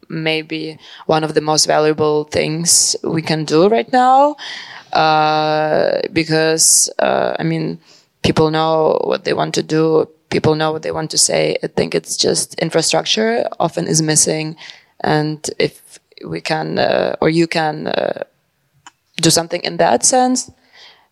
[0.09, 0.77] maybe
[1.07, 4.35] one of the most valuable things we can do right now.
[4.93, 7.79] Uh, because uh, I mean,
[8.23, 10.07] people know what they want to do.
[10.29, 11.57] People know what they want to say.
[11.63, 14.55] I think it's just infrastructure often is missing,
[15.01, 18.23] and if we can uh, or you can uh,
[19.17, 20.51] do something in that sense,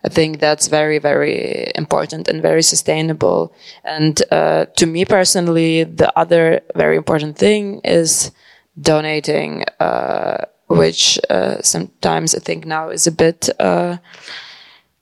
[0.03, 3.53] I think that's very, very important and very sustainable.
[3.83, 8.31] And uh, to me personally, the other very important thing is
[8.79, 13.49] donating, uh, which uh, sometimes I think now is a bit.
[13.59, 13.97] Uh,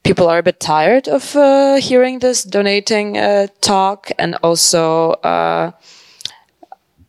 [0.02, 5.14] people are a bit tired of uh, hearing this donating uh, talk, and also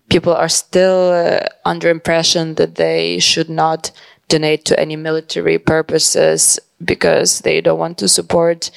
[0.10, 3.92] people are still under impression that they should not
[4.30, 8.72] donate to any military purposes because they don't want to support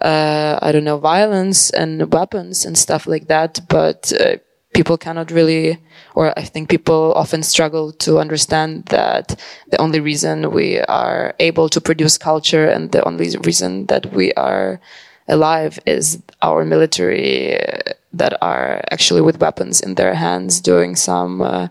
[0.00, 3.60] uh, I don't know violence and weapons and stuff like that.
[3.68, 4.36] But uh,
[4.74, 5.78] people cannot really,
[6.14, 9.40] or I think people often struggle to understand that
[9.70, 14.32] the only reason we are able to produce culture and the only reason that we
[14.34, 14.80] are
[15.28, 21.42] alive is our military uh, that are actually with weapons in their hands doing some
[21.42, 21.68] uh,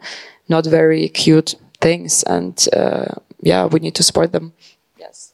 [0.49, 1.55] not very cute
[1.85, 3.13] things and uh,
[3.49, 4.47] yeah we need to support them
[4.97, 5.33] Yes.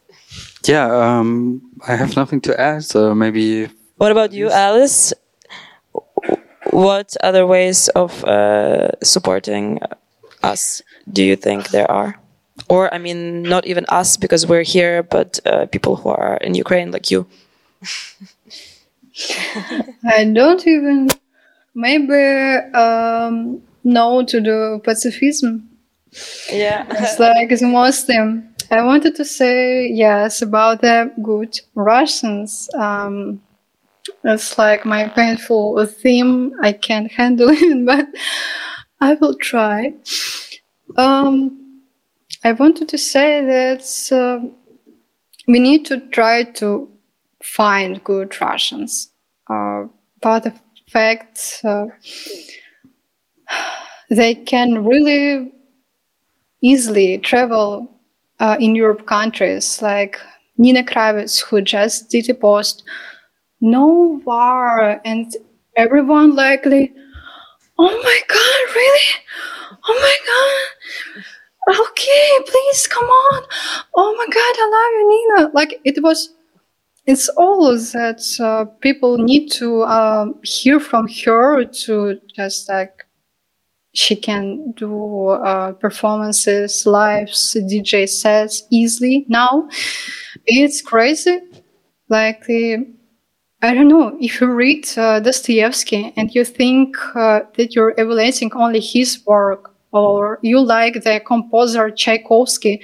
[0.66, 2.84] yeah, um, I have nothing to add.
[2.84, 3.68] So maybe.
[3.96, 5.12] What about you, Alice?
[6.70, 9.80] What other ways of uh, supporting
[10.42, 12.18] us do you think there are?
[12.68, 16.54] Or, I mean, not even us because we're here, but uh, people who are in
[16.54, 17.26] Ukraine like you.
[20.04, 21.08] I don't even
[21.74, 22.22] maybe
[22.74, 25.71] um, know to do pacifism.
[26.50, 26.86] Yeah.
[26.90, 28.54] it's like it's Muslim.
[28.70, 32.68] I wanted to say yes about the good Russians.
[32.74, 33.42] Um,
[34.24, 36.52] it's like my painful theme.
[36.62, 38.06] I can't handle it, but
[39.00, 39.94] I will try.
[40.96, 41.82] Um,
[42.44, 44.46] I wanted to say that uh,
[45.46, 46.88] we need to try to
[47.42, 49.10] find good Russians.
[49.48, 49.84] Uh,
[50.20, 50.54] but the
[50.88, 51.86] fact uh,
[54.10, 55.52] they can really
[56.62, 57.90] easily travel
[58.40, 60.18] uh, in Europe countries, like
[60.58, 62.84] Nina Kraviz, who just did a post,
[63.60, 65.34] no war, and
[65.76, 66.92] everyone likely,
[67.78, 69.08] oh my god, really?
[69.88, 70.16] Oh my
[71.74, 73.42] god, okay, please come on.
[73.96, 75.50] Oh my god, I love you, Nina.
[75.54, 76.34] Like it was,
[77.06, 83.01] it's all that uh, people need to um, hear from her to just like
[83.94, 89.68] she can do uh, performances, lives, DJ sets easily now.
[90.46, 91.40] It's crazy.
[92.08, 92.44] Like,
[93.62, 98.52] I don't know, if you read uh, Dostoevsky and you think uh, that you're evaluating
[98.54, 102.80] only his work, or you like the composer Tchaikovsky,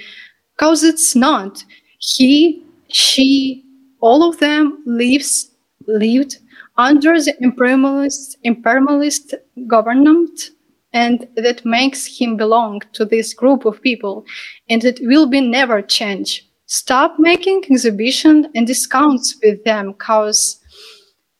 [0.55, 1.63] because it's not.
[1.97, 3.65] He, she,
[3.99, 5.51] all of them lives
[5.87, 6.37] lived
[6.77, 9.33] under the imperialist imperialist
[9.67, 10.51] government
[10.93, 14.25] and that makes him belong to this group of people
[14.69, 16.45] and it will be never change.
[16.65, 20.59] Stop making exhibition and discounts with them cause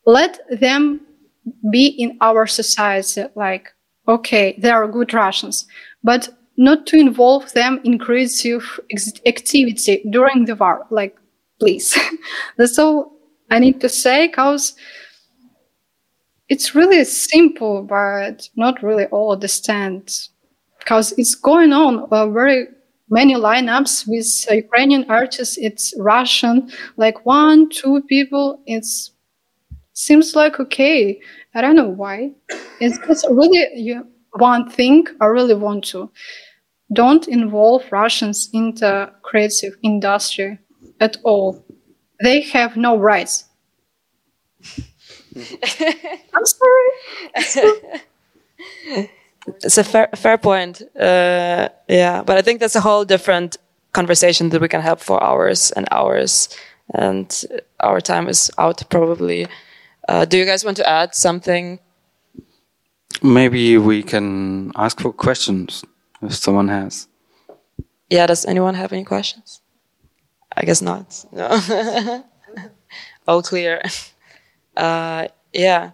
[0.05, 1.01] let them
[1.71, 3.69] be in our society like
[4.07, 5.67] okay they are good russians
[6.03, 8.79] but not to involve them in creative
[9.25, 11.15] activity during the war like
[11.59, 11.97] please.
[12.57, 13.11] That's all
[13.51, 14.75] i need to say cause
[16.49, 20.29] it's really simple, but not really all understand
[20.79, 22.67] because it's going on uh, very
[23.09, 25.57] many lineups with Ukrainian artists.
[25.57, 28.61] It's Russian, like one, two people.
[28.65, 29.11] It's
[29.93, 31.19] seems like okay.
[31.55, 32.31] I don't know why.
[32.79, 34.07] It's just really you,
[34.37, 36.09] one thing I really want to.
[36.93, 40.57] Don't involve Russians in the creative industry
[40.99, 41.63] at all.
[42.23, 43.45] They have no rights.
[45.35, 46.89] I'm sorry.
[49.63, 50.81] it's a fair fair point.
[50.99, 53.57] Uh, yeah, but I think that's a whole different
[53.93, 56.49] conversation that we can have for hours and hours,
[56.93, 57.45] and
[57.79, 59.47] our time is out probably.
[60.07, 61.79] Uh, do you guys want to add something?
[63.21, 65.83] Maybe we can ask for questions
[66.21, 67.07] if someone has.
[68.09, 69.61] Yeah, does anyone have any questions?
[70.57, 71.25] I guess not.
[71.31, 72.23] No.
[73.27, 73.81] All clear.
[74.79, 75.91] Uh, yeah,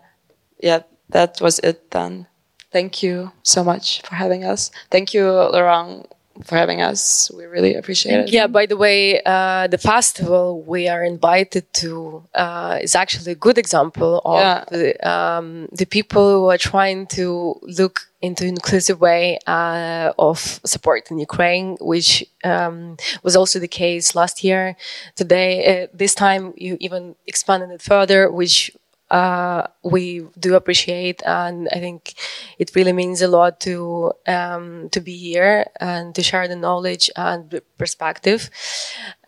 [0.59, 2.27] yeah, that was it then.
[2.71, 4.71] Thank you so much for having us.
[4.91, 6.07] Thank you, Laurent,
[6.43, 7.31] for having us.
[7.35, 8.29] We really appreciate it.
[8.29, 13.35] Yeah, by the way, uh, the festival we are invited to uh, is actually a
[13.35, 14.63] good example of Yeah.
[14.69, 21.09] the, um, the people who are trying to look into inclusive way uh, of support
[21.11, 24.75] in Ukraine, which um, was also the case last year.
[25.15, 28.71] Today, uh, this time you even expanded it further, which
[29.15, 32.15] uh, we do appreciate, and I think
[32.59, 37.09] it really means a lot to um, to be here and to share the knowledge
[37.15, 38.49] and perspective.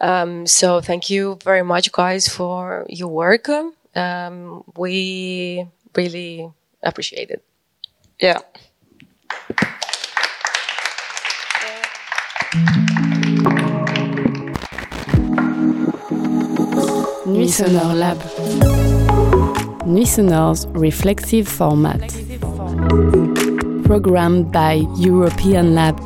[0.02, 3.48] Um, so thank you very much, guys, for your work.
[3.96, 5.66] Um, we
[5.96, 6.52] really
[6.84, 7.42] appreciate it.
[8.20, 8.42] Yeah.
[17.26, 18.77] Nuits Sonores Lab.
[19.88, 22.02] Sonore's reflexive format.
[23.86, 25.98] Programmed by European Lab